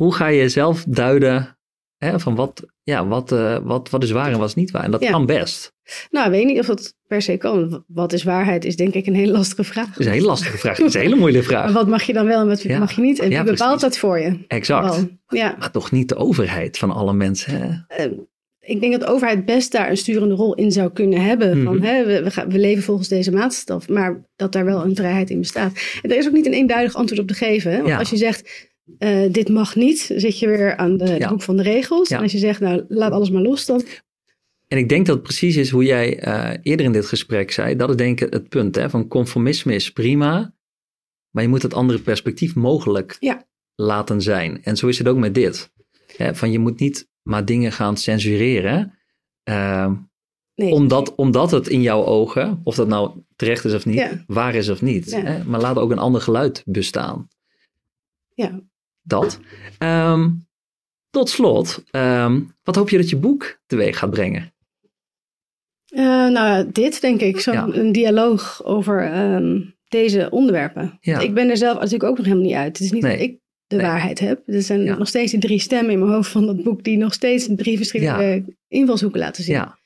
hoe 0.04 0.14
ga 0.14 0.28
je 0.28 0.50
zelf 0.50 0.84
duiden 0.88 1.58
hè, 1.98 2.20
van 2.20 2.36
wat, 2.36 2.66
ja, 2.84 3.08
wat, 3.08 3.32
eh, 3.32 3.58
wat, 3.64 3.90
wat 3.90 4.04
is 4.04 4.12
waar 4.12 4.32
en 4.32 4.40
wat 4.40 4.48
is 4.48 4.56
niet 4.56 4.72
waar? 4.72 4.84
En 4.84 4.92
dat 4.92 5.02
Ja. 5.04 5.12
kan 5.12 5.26
best. 5.26 5.74
Nou, 6.10 6.26
ik 6.26 6.32
weet 6.32 6.46
niet 6.46 6.60
of 6.60 6.66
dat 6.66 6.96
per 7.08 7.22
se 7.22 7.38
kan. 7.38 7.84
Wat 7.88 8.14
is 8.14 8.24
waarheid 8.24 8.66
is 8.66 8.76
denk 8.76 8.94
ik 8.94 9.06
een 9.08 9.16
hele 9.16 9.32
lastige 9.32 9.64
vraag. 9.64 9.88
Dat 9.90 10.00
is 10.00 10.06
een 10.06 10.12
hele 10.12 10.26
lastige 10.26 10.58
vraag. 10.58 10.78
Dat 10.78 10.88
is 10.88 10.94
een 10.94 11.02
hele 11.02 11.16
moeilijke 11.16 11.48
vraag. 11.48 11.72
wat 11.82 11.88
mag 11.88 12.04
je 12.04 12.14
dan 12.14 12.26
wel 12.26 12.42
en 12.42 12.48
wat 12.48 12.62
Ja. 12.62 12.80
mag 12.80 12.92
je 12.92 13.02
niet? 13.02 13.20
En 13.20 13.28
wie 13.28 13.38
Ja, 13.38 13.44
bepaalt 13.44 13.80
dat 13.82 13.98
voor 13.98 14.20
je? 14.20 14.38
Exact. 14.48 14.96
Wel, 14.96 15.10
ja. 15.28 15.56
Maar 15.60 15.72
toch 15.72 15.92
niet 15.92 16.10
de 16.10 16.16
overheid 16.16 16.78
van 16.78 16.92
alle 16.92 17.14
mensen. 17.14 17.54
Hè? 17.88 17.96
Eh, 18.06 18.12
ik 18.60 18.80
denk 18.80 18.92
dat 18.92 19.02
de 19.02 19.08
overheid 19.14 19.46
best 19.46 19.72
daar 19.72 19.90
een 19.90 19.98
sturende 19.98 20.36
rol 20.36 20.54
in 20.56 20.72
zou 20.72 20.92
kunnen 20.92 21.22
hebben. 21.22 21.64
Van, 21.64 21.76
Mhm. 21.76 21.86
hè, 21.86 22.06
we, 22.06 22.24
we, 22.24 22.32
gaan, 22.32 22.50
we 22.50 22.60
leven 22.60 22.84
volgens 22.84 23.08
deze 23.08 23.32
maatstaf, 23.32 23.90
maar 23.90 24.26
dat 24.36 24.52
daar 24.52 24.66
wel 24.66 24.84
een 24.84 24.96
vrijheid 24.96 25.30
in 25.30 25.40
bestaat. 25.40 25.72
En 26.02 26.12
er 26.12 26.18
is 26.18 26.28
ook 26.28 26.34
niet 26.34 26.46
een 26.46 26.54
eenduidig 26.54 26.96
antwoord 26.96 27.22
op 27.22 27.28
te 27.28 27.34
geven. 27.34 27.72
Hè? 27.72 27.78
Want 27.78 27.90
Ja. 27.90 27.98
als 27.98 28.10
je 28.10 28.18
zegt, 28.18 28.70
eh, 28.98 29.32
dit 29.32 29.50
mag 29.50 29.76
niet, 29.76 30.12
zit 30.16 30.40
je 30.40 30.48
weer 30.48 30.76
aan 30.76 30.98
de, 30.98 31.06
Ja. 31.20 31.30
hoek 31.30 31.42
van 31.42 31.58
de 31.58 31.64
regels. 31.64 32.10
Ja. 32.10 32.18
En 32.18 32.24
als 32.24 32.32
je 32.32 32.38
zegt, 32.38 32.60
nou, 32.60 32.86
laat 32.88 33.12
alles 33.12 33.30
maar 33.30 33.42
los 33.42 33.66
dan. 33.66 33.84
En 34.68 34.78
ik 34.78 34.90
denk 34.90 35.06
dat 35.06 35.16
het 35.16 35.24
precies 35.24 35.56
is 35.56 35.70
hoe 35.70 35.84
jij 35.84 36.20
eh, 36.20 36.58
eerder 36.62 36.86
in 36.86 36.92
dit 36.92 37.06
gesprek 37.06 37.52
zei. 37.52 37.76
Dat 37.76 37.90
is 37.90 37.96
denk 37.96 38.22
ik 38.22 38.34
het 38.34 38.50
punt. 38.50 38.76
Hè? 38.76 38.90
Van 38.90 39.08
conformisme 39.08 39.74
is 39.74 39.92
prima. 39.92 40.54
Maar 41.30 41.44
je 41.44 41.50
moet 41.50 41.62
het 41.62 41.74
andere 41.74 42.00
perspectief 42.00 42.56
mogelijk 42.56 43.18
Ja. 43.20 43.46
laten 43.76 44.22
zijn. 44.22 44.64
En 44.64 44.78
zo 44.78 44.88
is 44.88 44.98
het 44.98 45.08
ook 45.08 45.18
met 45.18 45.34
dit. 45.36 45.72
Hè? 46.18 46.36
Van 46.36 46.52
je 46.52 46.60
moet 46.60 46.80
niet 46.80 47.10
maar 47.22 47.46
dingen 47.46 47.72
gaan 47.72 47.98
censureren. 47.98 48.98
eh, 49.44 49.92
Nee. 50.56 50.72
omdat, 50.72 51.16
omdat 51.16 51.52
het 51.52 51.68
in 51.68 51.82
jouw 51.82 52.06
ogen, 52.06 52.62
of 52.64 52.76
dat 52.76 52.88
nou 52.88 53.22
terecht 53.36 53.66
is 53.66 53.74
of 53.74 53.86
niet, 53.86 54.24
waar 54.28 54.56
is 54.56 54.70
of 54.70 54.82
niet. 54.82 55.16
Hè? 55.16 55.44
Maar 55.44 55.60
laat 55.62 55.78
ook 55.78 55.92
een 55.92 55.98
ander 56.00 56.22
geluid 56.22 56.64
bestaan. 56.66 57.28
Ja. 58.34 58.62
Dat. 59.02 59.40
Ehm, 59.78 60.30
tot 61.10 61.30
slot, 61.30 61.84
ehm, 61.92 62.42
wat 62.64 62.76
hoop 62.76 62.90
je 62.90 62.98
dat 62.98 63.10
je 63.10 63.16
boek 63.18 63.60
teweeg 63.66 63.98
gaat 63.98 64.10
brengen? 64.10 64.54
Eh, 65.86 66.04
nou, 66.28 66.72
dit 66.72 67.02
denk 67.02 67.22
ik, 67.22 67.40
zo'n 67.40 67.54
Ja. 67.74 67.92
dialoog 67.92 68.64
over 68.66 69.12
ehm, 69.12 69.62
deze 69.88 70.30
onderwerpen. 70.30 70.98
Ja. 71.02 71.20
Ik 71.20 71.34
ben 71.34 71.50
er 71.50 71.58
zelf 71.58 71.76
natuurlijk 71.78 72.04
ook 72.04 72.18
nog 72.18 72.26
helemaal 72.26 72.46
niet 72.48 72.56
uit. 72.56 72.78
Het 72.78 72.86
is 72.86 72.92
niet 72.92 73.04
Nee. 73.04 73.12
dat 73.18 73.22
ik 73.28 73.40
de 73.68 73.76
Nee. 73.76 73.86
waarheid 73.86 74.20
heb. 74.20 74.42
Er 74.46 74.62
zijn 74.62 74.84
Ja. 74.84 74.98
nog 74.98 75.08
steeds 75.08 75.32
die 75.32 75.40
drie 75.40 75.60
stemmen 75.60 75.92
in 75.92 76.00
mijn 76.00 76.12
hoofd 76.12 76.30
van 76.32 76.46
dat 76.46 76.64
boek 76.64 76.84
die 76.84 76.98
nog 76.98 77.14
steeds 77.14 77.48
drie 77.56 77.78
verschillende 77.78 78.44
invalshoeken 78.68 79.20
laten 79.20 79.44
zien. 79.44 79.56
Ja, 79.56 79.78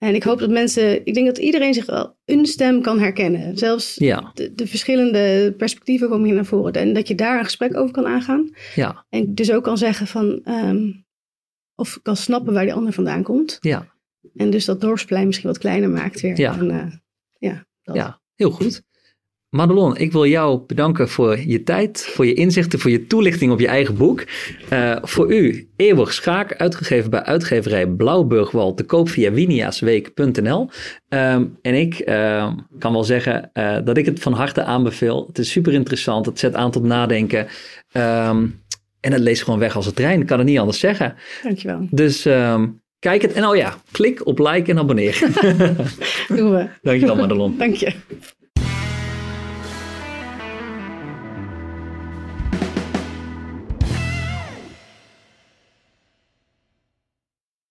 En 0.00 0.14
ik 0.14 0.22
hoop 0.22 0.38
dat 0.38 0.50
mensen, 0.50 1.06
ik 1.06 1.14
denk 1.14 1.26
dat 1.26 1.38
iedereen 1.38 1.74
zich 1.74 1.86
wel 1.86 2.16
een 2.24 2.46
stem 2.46 2.82
kan 2.82 2.98
herkennen. 3.00 3.58
Zelfs 3.58 3.94
ja, 3.94 4.30
de, 4.34 4.54
de 4.54 4.66
verschillende 4.66 5.54
perspectieven 5.56 6.08
komen 6.08 6.26
hier 6.26 6.34
naar 6.34 6.44
voren. 6.44 6.72
En 6.72 6.92
dat 6.92 7.08
je 7.08 7.14
daar 7.14 7.38
een 7.38 7.44
gesprek 7.44 7.76
over 7.76 7.92
kan 7.92 8.06
aangaan. 8.06 8.50
ja, 8.74 9.06
En 9.08 9.34
dus 9.34 9.52
ook 9.52 9.64
kan 9.64 9.78
zeggen 9.78 10.06
van, 10.06 10.40
ehm, 10.44 10.92
of 11.74 11.98
kan 12.02 12.16
snappen 12.16 12.52
waar 12.52 12.64
die 12.64 12.74
ander 12.74 12.92
vandaan 12.92 13.22
komt. 13.22 13.58
ja. 13.60 13.88
En 14.34 14.50
dus 14.50 14.64
dat 14.64 14.80
dorpsplein 14.80 15.26
misschien 15.26 15.48
wat 15.48 15.58
kleiner 15.58 15.90
maakt 15.90 16.20
weer. 16.20 16.38
Ja. 16.38 16.58
En, 16.58 16.70
eh, 16.70 16.92
ja, 17.38 17.66
dat. 17.82 17.96
Ja, 17.96 18.20
heel 18.34 18.50
goed. 18.50 18.82
Madelon, 19.50 19.96
ik 19.96 20.12
wil 20.12 20.26
jou 20.26 20.60
bedanken 20.66 21.08
voor 21.08 21.38
je 21.38 21.62
tijd, 21.62 22.10
voor 22.12 22.26
je 22.26 22.34
inzichten, 22.34 22.78
voor 22.78 22.90
je 22.90 23.06
toelichting 23.06 23.52
op 23.52 23.60
je 23.60 23.66
eigen 23.66 23.96
boek. 23.96 24.24
Eh, 24.68 24.96
voor 25.02 25.32
u, 25.32 25.68
Eeuwig 25.76 26.12
Schaak, 26.12 26.54
uitgegeven 26.54 27.10
bij 27.10 27.22
uitgeverij 27.22 27.86
Blauwburgwal, 27.86 28.74
te 28.74 28.84
koop 28.84 29.08
via 29.08 29.32
winiasweek.nl. 29.32 30.68
Ehm, 31.08 31.44
en 31.62 31.74
ik 31.74 31.98
ehm, 31.98 32.56
kan 32.78 32.92
wel 32.92 33.04
zeggen 33.04 33.50
eh, 33.52 33.76
dat 33.84 33.96
ik 33.96 34.06
het 34.06 34.20
van 34.20 34.32
harte 34.32 34.62
aanbeveel. 34.62 35.26
Het 35.26 35.38
is 35.38 35.50
super 35.50 35.72
interessant, 35.72 36.26
het 36.26 36.38
zet 36.38 36.54
aan 36.54 36.70
tot 36.70 36.82
nadenken. 36.82 37.46
Ehm, 37.92 38.46
en 39.00 39.12
het 39.12 39.20
leest 39.20 39.42
gewoon 39.42 39.58
weg 39.58 39.76
als 39.76 39.86
een 39.86 39.94
trein, 39.94 40.20
ik 40.20 40.26
kan 40.26 40.38
het 40.38 40.46
niet 40.46 40.58
anders 40.58 40.78
zeggen. 40.78 41.14
Dankjewel. 41.42 41.86
Dus 41.90 42.24
ehm, 42.24 42.66
kijk 42.98 43.22
het 43.22 43.32
en 43.32 43.46
oh 43.46 43.56
ja, 43.56 43.74
klik 43.90 44.26
op 44.26 44.38
like 44.38 44.70
en 44.70 44.78
abonneer. 44.78 45.18
Doen 46.36 46.50
we. 46.50 46.66
Dankjewel 46.82 47.16
Madelon. 47.16 47.58
Dank 47.58 47.74
je. 47.74 47.92